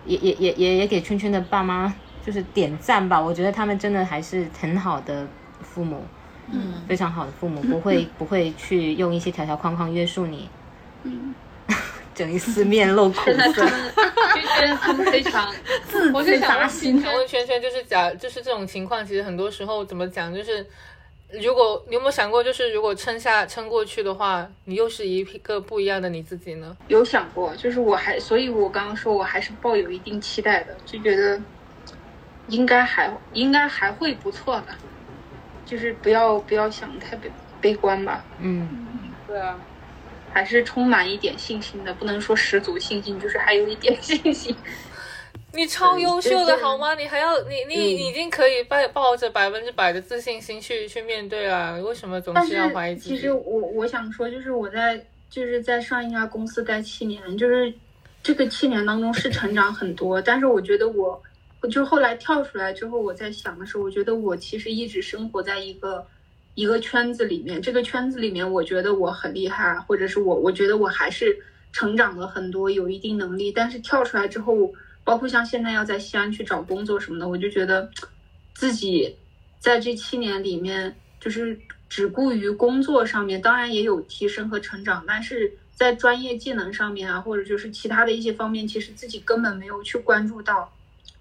[0.06, 1.94] 也也也也也给圈圈的爸妈
[2.26, 3.20] 就是点赞吧。
[3.20, 5.28] 我觉得他们真的还是很好的
[5.62, 6.04] 父母，
[6.50, 10.50] 嗯，非常好的父母，不会 不会去用一些条条框框约束你。
[11.04, 11.36] 嗯。
[12.16, 15.50] 整一四面露苦涩，就觉得他们非常
[15.88, 20.66] 自我就想问，想问圈圈，就是假，就是这种情况，其实很多时候怎么讲，就是
[21.42, 26.76] 如果你有没有想过，就是如果撑下撑过去的话，你又是一个不一样的你自己呢？
[26.88, 31.40] 有想过，就是我还，所以我刚刚说我还是抱有一定期待的，就觉得
[32.48, 34.68] 应该还应该还会不错的，
[35.66, 38.24] 就是不要不要想太悲悲观吧。
[38.40, 38.88] 嗯，
[39.28, 39.60] 对啊。
[40.32, 44.56] 还是充满一点信心的，不能说十足信心，就是还有一点信心。
[45.54, 46.94] 你超优秀的好吗？
[46.96, 53.16] 你还要你你已经可以抱抱着百分之百的自信心去去面对了，为什么总是要怀疑自己？
[53.16, 57.74] 其实我我想说，就是我在就是在上一家公司待七年，就是
[58.22, 61.22] 这个七年当中是成长很多，但是我觉得我
[61.62, 66.06] 我就后来跳出来之后，我在想的时候，我觉得我其实一直生活在一个。
[66.56, 71.38] 一个圈子里面，这个圈子里面，我觉得我很厉害，或者是我，我觉得我还是
[71.72, 73.50] 成长了很多，有一定能力。
[73.50, 74.70] 但是跳出来之后，
[75.10, 77.90] 包括像现在要在西安去找工作什么的，我就觉得
[78.54, 79.16] 自己
[79.58, 90.72] 在这七年里面，就是只顾于工作上面，当然也有提升和成长，但是在专业技能上面啊，或者就是其他的一些方面，其实自己根本没有去关注到。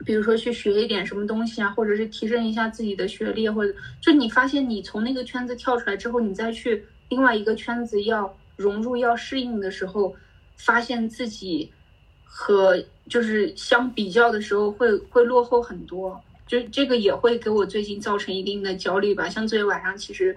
[0.05, 10.15] 比如说去学一点什么东西啊，或者是提升一下自己的学历，或者就你发现你从那个圈子跳出来之后，你再去另外一个圈子要融入、要适应的时候，
[10.59, 11.73] 发现自己
[12.31, 12.77] 和
[13.09, 19.29] 就是相比较的时候会会落后很多，就这个也会给我最近造成一定的焦虑吧。
[19.29, 20.37] 像昨天晚上，其实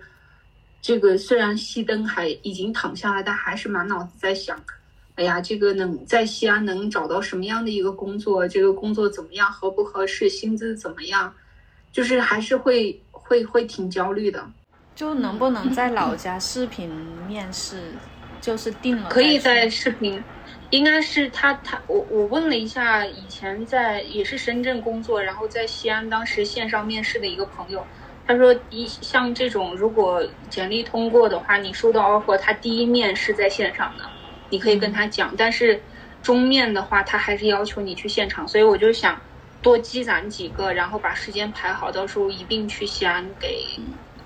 [0.82, 4.60] 这个虽然熄灯还已经躺下来，但还是满脑子在想。
[5.16, 8.48] 哎呀，这个能在西安能找到什么样的一个工作？
[8.48, 9.52] 这个工作怎么样？
[9.52, 10.30] 合不合适？
[10.30, 11.32] 薪资怎么样？
[11.92, 14.50] 就是还是会会会挺焦虑的。
[14.96, 16.90] 就能不能在老家视频
[17.28, 17.92] 面试？
[18.40, 19.10] 就是定了。
[19.10, 20.24] 可以在视频，
[20.72, 27.86] 应该是他他我我问了一下，以前在也是深圳工作，然后在西安当时线上面试的一个朋友，
[28.26, 34.12] 他说一像这种如果简历通过的话，你收到 offer，他第一面是在线上的。
[34.50, 35.84] 你可以跟他讲，但是
[36.22, 39.22] 终面的话，他还是要求你去现场，所以我就想
[39.62, 43.58] 多积攒几个，然后把时间排好，到时候一并去西安给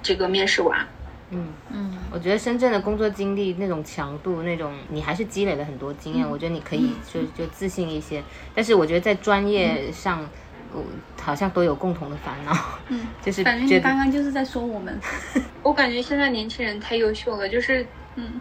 [0.04, 0.95] 这个面试完。
[1.32, 8.24] 嗯嗯，我觉得深圳的工作经历那种强度，那种你还是积累了很多经验，我觉得你可以就就自信一些。
[8.54, 10.28] 但是我觉得在专业上，
[10.74, 10.84] 我
[11.22, 12.54] 好像都有共同的烦恼。
[12.90, 15.00] 嗯， 就是感觉你刚刚就是在说我们，
[15.64, 18.40] 我感觉现在年轻人太优秀了，就是嗯。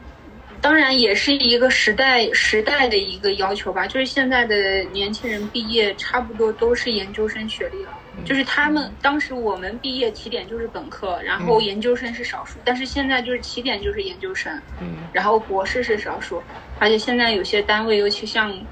[0.64, 14.50] 当然也是一个时代时代的一个要求吧，就是现在的年轻人毕业差不多都是研究生学历了，嗯，就是他们当时我们毕业起点就是本科，然后研究生是少数，但是现在就是起点就是研究生，
[14.80, 16.42] 嗯然后博士是少数，
[16.78, 18.66] 而且现在有些单位，尤其像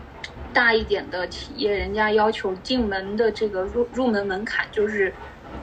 [0.51, 5.14] 大一点的企业，人家要求进门的这个入入门门槛就是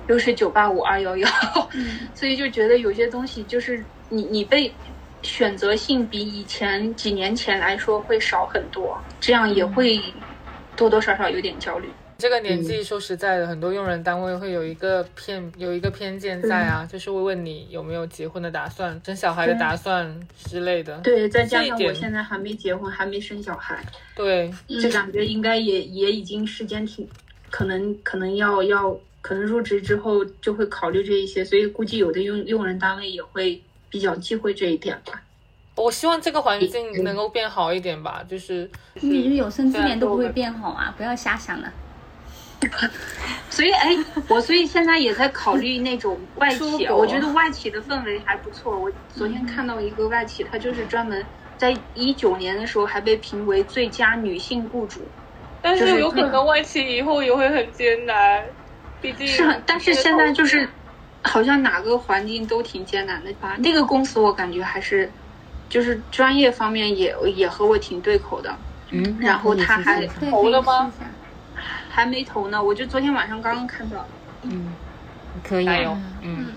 [0.06, 1.28] 又是九八五二幺幺，
[2.14, 4.72] 所以就觉得有些东西就是你你被
[5.22, 10.02] 选择性比以前几年前来说会少很多，这样也会
[10.76, 11.90] 多多少少有点焦虑。
[12.18, 20.98] 这个年纪，说实在的，很多用人单位会有一个偏有一个偏见在啊，就是会问你有没有结婚的打算、生小孩的打算之类的。
[20.98, 23.82] 对，再加上我现在还没结婚，还没生小孩，
[24.16, 27.08] 对，就感觉应该也也已经时间挺，
[27.50, 35.22] 可能可能要要可能入职之后就会考虑这一些，所以估计有的用用人单位也会比较忌讳这一点吧。
[35.76, 40.94] 我希望这个环境能够变好一点吧，就是你就有生之年都不会变好啊！
[40.98, 41.72] 不要瞎想了。
[43.50, 43.96] 所以哎，
[44.28, 48.78] 我所以现在也在考虑那种外企，我觉得外企的氛围还不错。
[48.78, 51.26] 我昨天看到一个外企，它就是专门
[51.58, 55.00] 在一九年的时候还被评为最佳女性雇主。
[55.62, 58.44] 但是是有可能外企以后也会很艰难，
[59.00, 60.68] 毕竟是很，但是现在就是
[61.24, 63.56] 好像哪个环境都挺艰难的吧。
[63.60, 65.12] 那个公司我感觉还是
[65.68, 68.56] 就是专业方面也也和我挺对口的，
[68.92, 70.92] 嗯，然后他还，投了吗
[71.90, 74.06] 还没投呢，我就昨天晚上刚刚看到。
[74.44, 74.74] 嗯，
[75.44, 76.48] 可以啊加油，嗯。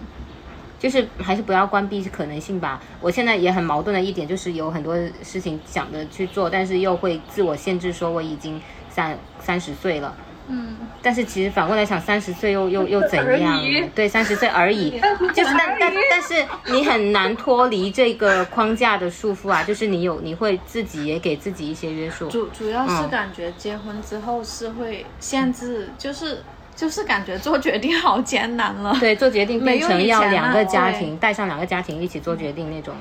[0.78, 2.82] 就是还是不要关闭可能性吧。
[3.00, 8.60] 我现在也很矛盾的一点就是有很多事情想着去做，但是又会自我限制，说我已经
[8.90, 10.12] 三三十岁了。
[10.48, 13.60] 嗯，但是其实反过来想，三十岁又又又 怎样？
[13.94, 14.90] 对，三十岁而已，
[15.34, 22.28] 就是但但但是你很难脱离这个框架的束缚啊，就是你有你会自己也给自己一些约束。
[22.28, 26.42] 主主要是嗯感觉结婚之后是会限制，就是
[26.74, 28.96] 就是感觉做决定好艰难了。
[28.98, 32.94] 对，做决定变成要两个家庭，带上两个家庭一起做决定那种，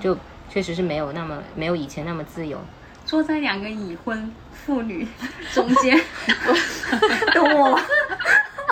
[0.00, 0.16] 就
[0.48, 2.58] 确实是没有那么没有以前那么自由。
[3.04, 4.32] 坐在两个已婚
[4.64, 5.06] 妇女
[5.52, 6.00] 中间，
[7.34, 7.80] 懂我吗？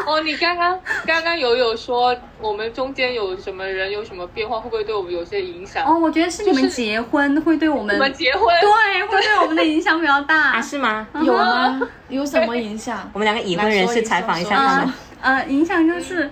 [0.04, 5.86] 哦，你刚刚刚刚有有说我们中间有什么人有什么变化，会不会对我们有些影响？
[5.86, 10.52] 哦，我觉得是你们就是结婚会对我们我们结婚，对会对我们的影响比较大。
[10.54, 11.06] 啊，是吗？
[11.22, 11.80] 有吗？
[12.08, 13.08] 有什么影响？
[13.12, 14.92] 我们两个已婚人士采访一下他们。
[15.20, 16.28] 呃，影响就是，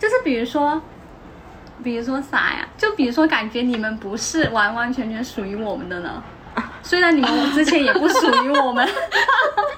[0.00, 0.82] 就是比如说，
[1.84, 2.66] 比如说啥呀？
[2.76, 6.20] 就比如说，感觉你们不是完完全全属于我们的呢。
[6.82, 8.88] 虽然你们之前也不属于我们，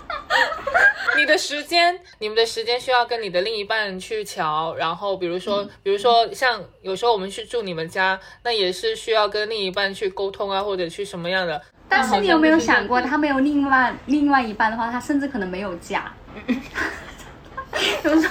[1.16, 11.60] 你的时间，你们的时间需要跟你的另一半去瞧，然后比如说，比如说像有时候我们去住你们家，那也是需要跟另一半去沟通啊，或者去什么样的。
[11.88, 16.12] 但是你有没有想过，他没有另外另外一半的话，他甚至可能没有家。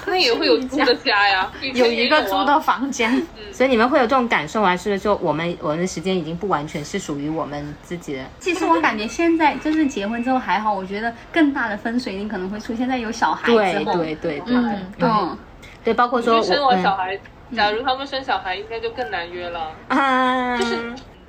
[0.06, 3.22] 那也会有租的家呀， 有一个租的房间，
[3.52, 4.76] 所以你们会有这种感受啊？
[4.76, 8.24] 是说我们我们的时间已经不完全是属于我们自己的。
[8.40, 13.94] 其实我感觉现在就是结婚之后还好，我觉得更大的分水岭可能会出现在有小孩对之后。
[13.96, 15.38] 对对对嗯，嗯，
[15.84, 17.20] 对，包括说就生完小我孩，
[17.56, 19.72] 假如他们生小孩，应该就更难约了。
[19.88, 20.60] 嗯啊，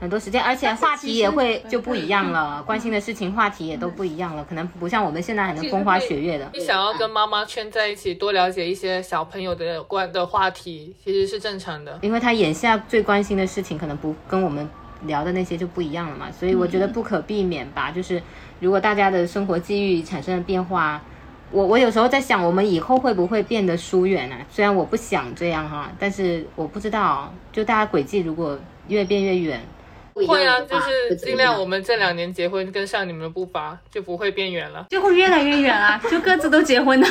[0.01, 6.49] 很多时间，而且话题也会就不一样了，关心的事情话题也都不一样了，可能不像我们现在还能风花雪月的。
[6.55, 11.99] 你想要跟妈妈圈在一起，多了解一些小朋友的关的话题，其实是正常的。
[12.03, 14.69] 因为他眼下最关心的事情可能不跟我们
[15.03, 17.91] 聊的那些就不一样了嘛，所以我觉得不可避免吧。
[17.91, 18.23] 就是
[18.61, 21.03] 如果大家的生活际遇产生了变化，
[21.51, 24.39] 我我有时候在想，我们以后会不会变得疏远啊？
[24.49, 29.61] 虽然我不想这样哈，但是我不知道，就大家轨迹如果越变越远，
[30.27, 34.87] 会啊，就是尽量我们这两年结婚跟上你们的步伐，就不会变远了。
[34.91, 37.07] 就会越来越远啊， 就各自都结婚了。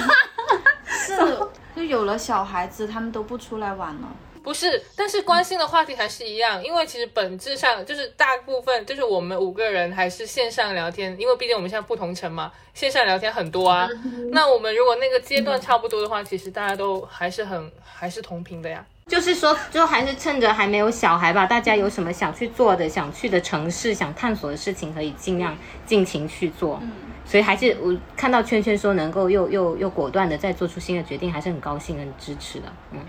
[0.88, 1.16] 是
[1.76, 4.10] 就有了小孩子，他们都不出来玩了。
[4.44, 13.90] 不是，但是关心的话题还是一样，因为其实本质上就是大部分就是我们五个人还是线上聊天，因为毕竟我们现在不同城嘛，线上聊天很多啊。
[14.32, 18.86] 那我们如果那个阶段差不多的话，其实大家都还是很还是同频的呀。
[19.08, 26.82] 就是说，就还是趁着还没有小孩吧，大家有什么想去做的、想去的城市、想探索的事情，可以尽量尽情去做。
[27.26, 32.66] 所以还是我看到圈圈说能够又又又果断的再做出新的决定，还是很高兴、很支持的。
[32.92, 33.00] 嗯，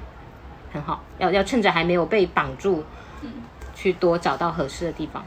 [0.72, 2.84] 很好，要要趁着还没有被绑住，
[3.74, 5.24] 去多找到合适的地方。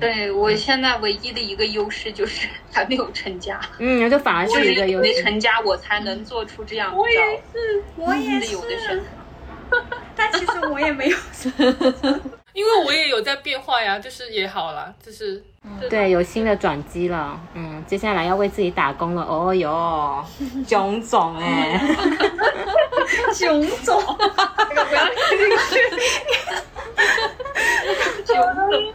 [0.00, 5.08] 对我现在唯一的一个优势就是还没有成家，嗯，就反而是是一个优势。
[5.08, 7.12] 没成家，我才能做出这样比
[7.58, 9.06] 是，我较也自由的选择。
[10.16, 11.16] 但其实我也没有。
[12.54, 15.42] 因为我也有在变化呀，就是也好了，就是
[15.90, 17.40] 对，有新的转机了。
[17.54, 19.22] 嗯，接下来要为自己打工了。
[19.22, 20.24] 哦哟，
[20.64, 21.80] 囧总哎。
[23.34, 24.00] 囧总，
[24.68, 25.80] 这个不要听进去。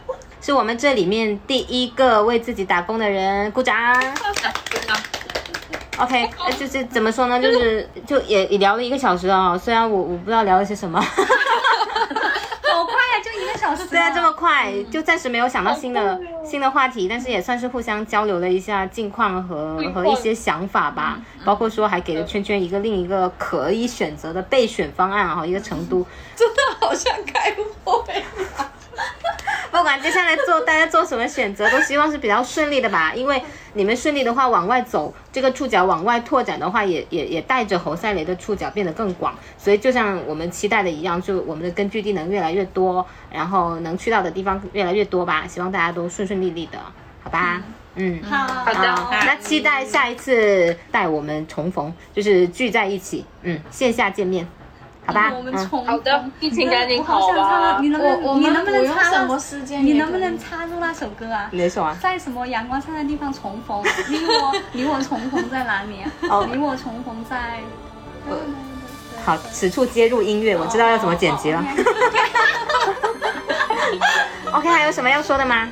[0.40, 3.76] 是我们这里面第一个为自己打工的人，鼓掌。
[6.00, 7.40] OK，呃就是怎么说呢？
[7.40, 11.06] 就是就也也聊了一个小时啊、虽然我我不知道聊了些什么， 好
[12.84, 13.84] 快呀，就一个小时。
[13.86, 21.20] 虽然这么快，就暂时没有想到新的新的话题，但是也算是互相交流了一下近况和和一些想法吧。
[21.44, 26.06] 包括说还给了圈圈一个另一个可以选择的备选方案啊，一个成都。
[26.34, 28.24] 真的好像开会。
[29.70, 33.12] 不管接下来做大家做什么选择，都希望是比较顺利的吧。
[33.14, 33.42] 因为
[33.74, 39.34] 你们顺利的话，往外走，这个触角往外拓展的话，也也也带着侯赛雷的触角变得更广。
[39.56, 45.46] 所以就像我们期待的一样，就我们的根据地能越来越多，然后能去到的地方越来越多吧。
[45.46, 46.78] 希望大家都顺顺利利的，
[47.22, 47.62] 好吧？
[47.94, 48.20] 嗯。
[48.22, 54.48] 好，好的好，那期待下一次带我们重逢，就是聚在一起，嗯，线下见面，
[55.10, 55.30] 好吧？
[55.32, 57.78] 嗯，我们重好的疫情赶紧好我想唱吧啊！
[57.80, 61.48] 你能不能我我们你能不能插什么时间你能不能插入那首歌啊？
[61.52, 61.96] 哪首啊？
[62.00, 63.82] 在什么阳光灿烂的地方重逢？
[64.08, 66.10] 你我你我重逢在哪里啊？
[66.30, 67.60] 哦你我重逢在。
[69.24, 71.62] 好，此处接入音乐，我知道要怎么剪辑了。
[74.52, 75.68] OK，还有什么要说的吗？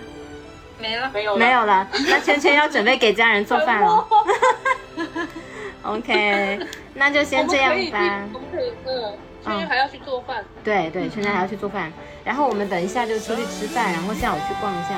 [0.81, 1.11] 没了。
[1.13, 4.07] 没有了没有了，那圈圈要准备给家人做饭了。
[5.83, 6.61] OK，
[6.95, 8.21] 那就先这样们可以，吧。
[8.35, 9.13] 我们可以，嗯，
[9.45, 10.45] 圈圈还要去做饭。
[10.63, 11.93] 对对，圈圈还要去做饭，
[12.25, 14.91] 然后我们等一下就出去吃饭，然后下午去逛一下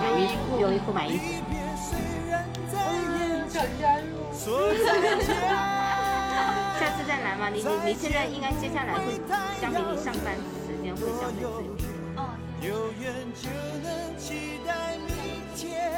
[0.00, 1.24] 买衣服，优衣库买衣服。
[3.48, 4.04] 想加入。
[6.76, 9.14] 下次再来嘛，你你你现在应该接下来会
[9.60, 10.34] 相比你上班
[10.66, 11.76] 时间会相对自由。
[12.60, 13.48] 有缘就
[13.82, 15.14] 能期待明
[15.54, 15.92] 天，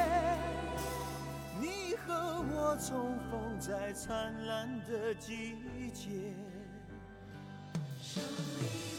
[1.59, 5.57] 你和我重逢在灿烂的季
[5.95, 6.11] 节。
[8.17, 8.96] 手里